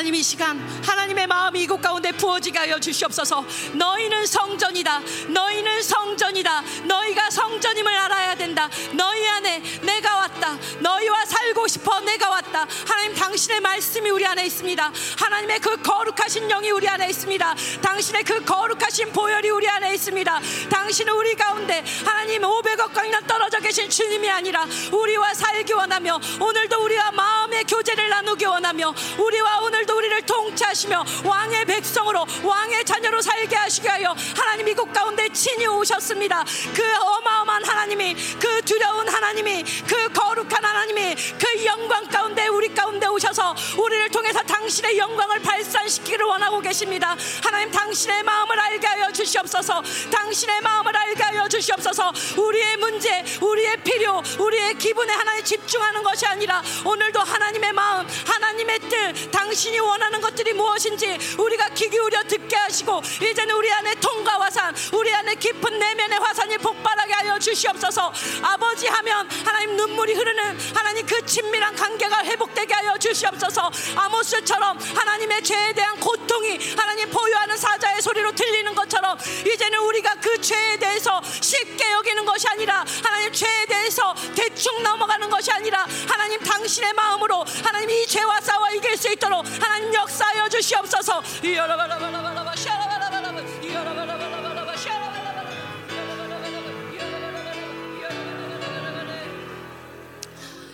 하나님 0.00 0.14
이 0.14 0.22
시간 0.22 0.58
하나님의 0.82 1.26
마음이 1.26 1.62
이곳 1.62 1.80
가운데 1.80 2.12
부어지게 2.12 2.58
하여 2.58 2.78
주시옵소서 2.78 3.44
너희는 3.74 4.26
성전이다 4.26 5.00
너희는 5.28 5.69
성전이다. 5.82 6.62
너희가 6.84 7.30
성전임을 7.30 7.92
알아야 7.94 8.34
된다. 8.34 8.68
너희 8.92 9.26
안에 9.28 9.62
내가 9.82 10.16
왔다. 10.16 10.58
너희와 10.80 11.24
살고 11.24 11.66
싶어 11.68 12.00
내가 12.00 12.30
왔다. 12.30 12.66
하나님 12.86 13.14
당신의 13.14 13.60
말씀이 13.60 14.10
우리 14.10 14.26
안에 14.26 14.46
있습니다. 14.46 14.92
하나님의 15.18 15.60
그 15.60 15.80
거룩하신 15.82 16.48
영이 16.48 16.70
우리 16.70 16.88
안에 16.88 17.08
있습니다. 17.08 17.54
당신의 17.82 18.24
그 18.24 18.44
거룩하신 18.44 19.12
보혈이 19.12 19.50
우리 19.50 19.68
안에 19.68 19.94
있습니다. 19.94 20.40
당신은 20.70 21.12
우리 21.14 21.34
가운데 21.34 21.84
하나님 22.04 22.42
500억 22.42 22.92
광년 22.92 23.26
떨어져 23.26 23.58
계신 23.58 23.88
주님이 23.88 24.28
아니라 24.30 24.66
우리와 24.92 25.34
살기 25.34 25.72
원하며 25.72 26.20
오늘도 26.40 26.84
우리와 26.84 27.10
마음 27.12 27.39
의 27.60 27.66
교제를 27.66 28.08
나누기 28.08 28.46
원하며 28.46 28.94
우리와 29.18 29.58
오늘도 29.58 29.94
우리를 29.94 30.22
통치하시며 30.22 31.04
왕의 31.24 31.66
백성으로 31.66 32.26
왕의 32.42 32.84
자녀로 32.86 33.20
살게 33.20 33.54
하시게 33.54 33.86
하여 33.86 34.14
하나님 34.34 34.66
이곳 34.68 34.90
가운데 34.90 35.28
친히 35.28 35.66
오셨습니다. 35.66 36.42
그 36.74 36.82
어마어마한 36.82 37.64
하나님이 37.64 38.14
그 38.40 38.62
두려운 38.62 39.06
하나님이 39.06 39.62
그 39.86 40.08
거룩한 40.12 40.64
하나님이 40.64 41.14
그 41.14 41.64
영광 41.66 42.06
가운데 42.08 42.46
우리 42.46 42.72
가운데 42.74 43.06
오셔서 43.06 43.54
우리를 43.78 44.08
통해서 44.08 44.40
당신의 44.42 44.96
영광을 44.96 45.40
발산시키기를 45.40 46.24
원하고 46.24 46.60
계십니다. 46.60 47.14
하나님 47.42 47.70
당신의 47.70 48.22
마음을 48.22 48.58
알게 48.58 48.86
하여 48.86 49.12
주시옵소서. 49.12 49.82
당신의 50.10 50.62
마음을 50.62 50.96
알게 50.96 51.22
하여 51.22 51.46
주시옵소서. 51.46 52.10
우리의 52.38 52.76
문제, 52.78 53.22
우리의 53.42 53.82
필요, 53.82 54.22
우리의 54.38 54.78
기분에 54.78 55.12
하나님 55.12 55.44
집중하는 55.44 56.02
것이 56.02 56.24
아니라 56.24 56.62
오늘도 56.84 57.20
하나님 57.20 57.49
의 57.56 57.72
마음, 57.72 58.06
하나님의 58.26 58.78
뜻, 58.80 59.30
당신이 59.30 59.78
원하는 59.80 60.20
것들이 60.20 60.52
무엇인지 60.52 61.18
우리가 61.38 61.68
귀 61.70 61.88
기울여 61.88 62.22
듣게 62.24 62.56
하시고 62.56 63.02
이제는 63.22 63.54
우리 63.54 63.72
안에 63.72 63.94
통과 63.96 64.40
화산, 64.40 64.74
우리 64.92 65.12
안에 65.12 65.34
깊은 65.34 65.78
내면의 65.78 66.18
화산이 66.18 66.58
폭발하게 66.58 67.12
하여 67.12 67.38
주시옵소서. 67.38 68.12
아버지 68.42 68.86
하면 68.86 69.28
하나님 69.44 69.76
눈물이 69.76 70.14
흐르는 70.14 70.58
하나님 70.74 71.06
그 71.06 71.24
친밀한 71.26 71.74
관계가 71.74 72.24
회복되게 72.24 72.72
하여 72.74 72.96
주시옵소서. 72.98 73.70
아모스처럼 73.96 74.78
하나님의 74.78 75.42
죄에 75.42 75.72
대한 75.72 75.98
고통이 75.98 76.58
하나님 76.76 77.10
보유하는 77.10 77.56
사자 77.56 77.89
의 78.00 78.02
소리로 78.02 78.32
들리는 78.32 78.74
것처럼 78.74 79.18
이제는 79.46 79.78
우리가 79.80 80.14
그 80.22 80.40
죄에 80.40 80.78
대해서 80.78 81.20
쉽게 81.42 81.92
여기는 81.92 82.24
것이 82.24 82.48
아니라 82.48 82.82
하나님 83.04 83.30
죄에 83.30 83.66
대해서 83.66 84.14
대충 84.34 84.82
넘어가는 84.82 85.28
것이 85.28 85.52
아니라 85.52 85.84
하나님 86.08 86.40
당신의 86.40 86.94
마음으로 86.94 87.44
하나님 87.62 87.90
이 87.90 88.06
죄와 88.06 88.40
싸워 88.40 88.70
이길 88.70 88.96
수 88.96 89.12
있도록 89.12 89.44
하나님 89.60 89.92
역사하여 89.92 90.48
주시옵소서. 90.48 91.22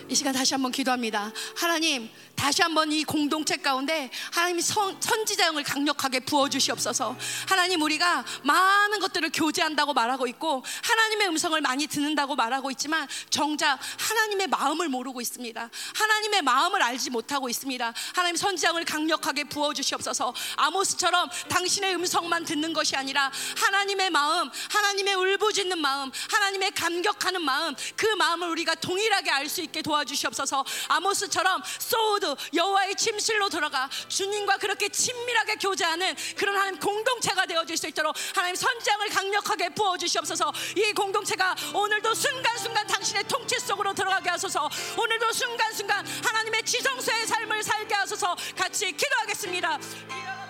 이 0.09 0.15
시간 0.15 0.33
다시 0.33 0.55
한번 0.55 0.71
기도합니다. 0.71 1.33
하나님, 1.57 2.09
다시 2.37 2.63
한번 2.63 2.93
이 2.93 3.03
공동체 3.03 3.57
가운데 3.57 4.11
하나님 4.31 4.61
선, 4.61 5.01
선지자 5.01 5.33
영을 5.33 5.65
강력하게 5.65 6.21
부어 6.21 6.49
주시옵소서. 6.49 7.17
하나님 7.49 7.83
우리가 7.83 8.25
많은 8.43 9.01
것들을 9.01 9.31
교제한다고 9.33 9.95
말하고 9.95 10.27
있고 10.29 10.63
하나님의 10.83 11.29
음성을 11.29 11.61
많이 11.61 11.87
듣는다고 11.87 12.37
말하고 12.37 12.71
있지만 12.73 13.09
정작 13.31 13.79
하나님의 13.99 14.49
마음을 14.49 14.89
모르고 14.89 15.21
있습니다. 15.21 15.71
하나님의 15.95 16.43
마음을 16.43 16.83
알지 16.83 17.11
못하고 17.11 17.49
있습니다. 17.49 17.95
하나님 18.15 18.37
선지자 18.37 18.61
영을 18.61 18.85
강력하게 18.85 19.45
부어 19.45 19.73
주시옵소서. 19.73 20.35
아모스처럼 20.57 21.29
당신의 21.49 21.95
음성만 21.95 22.45
듣는 22.45 22.73
것이 22.73 22.95
아니라 22.97 23.33
하나님의 23.57 24.11
마음, 24.11 24.51
하나님의 24.71 25.15
울부짖는 25.15 25.79
마음, 25.79 26.13
하나님의 26.31 26.73
감격하는 26.73 27.43
마음, 27.43 27.75
그 27.97 28.07
마음을 28.07 28.49
우리가 28.49 28.75
동일하게 28.77 29.31
알 29.31 29.47
수 29.47 29.63
있게 29.63 29.81
도와주시옵소서. 29.81 30.65
아모스처럼 30.89 31.63
소 31.79 32.19
우드 32.27 32.57
여호와의 32.57 32.97
침실로 32.97 33.49
들어가 33.49 33.89
주님과 34.09 34.59
그렇게 34.59 34.89
친밀하게 34.89 35.57
교제하는 35.57 36.15
그런 36.37 36.57
하나님 36.57 36.81
공동체가 36.81 37.47
되어질 37.47 37.77
수 37.77 37.87
있도록 37.89 38.15
하나님 38.35 38.57
선지자 38.57 38.83
영을 38.83 39.09
강력하게 39.09 39.69
부어 39.71 39.97
주시옵소서. 39.97 40.53
이 40.77 40.93
공동체가 40.93 41.55
오늘도 41.73 42.15
순간순간 42.15 42.87
당신의 42.87 43.25
통치 43.25 43.59
속으로 43.61 43.95
들어가게 43.95 44.31
하소서. 44.31 44.69
오늘도 44.99 45.33
순간순간 45.33 46.07
하나님의 46.25 46.65
지성소의 46.65 47.27
삶을 47.27 47.63
살게 47.63 47.95
하소서. 47.95 48.35
같이 48.57 48.93
기도하겠습니다. 48.93 50.46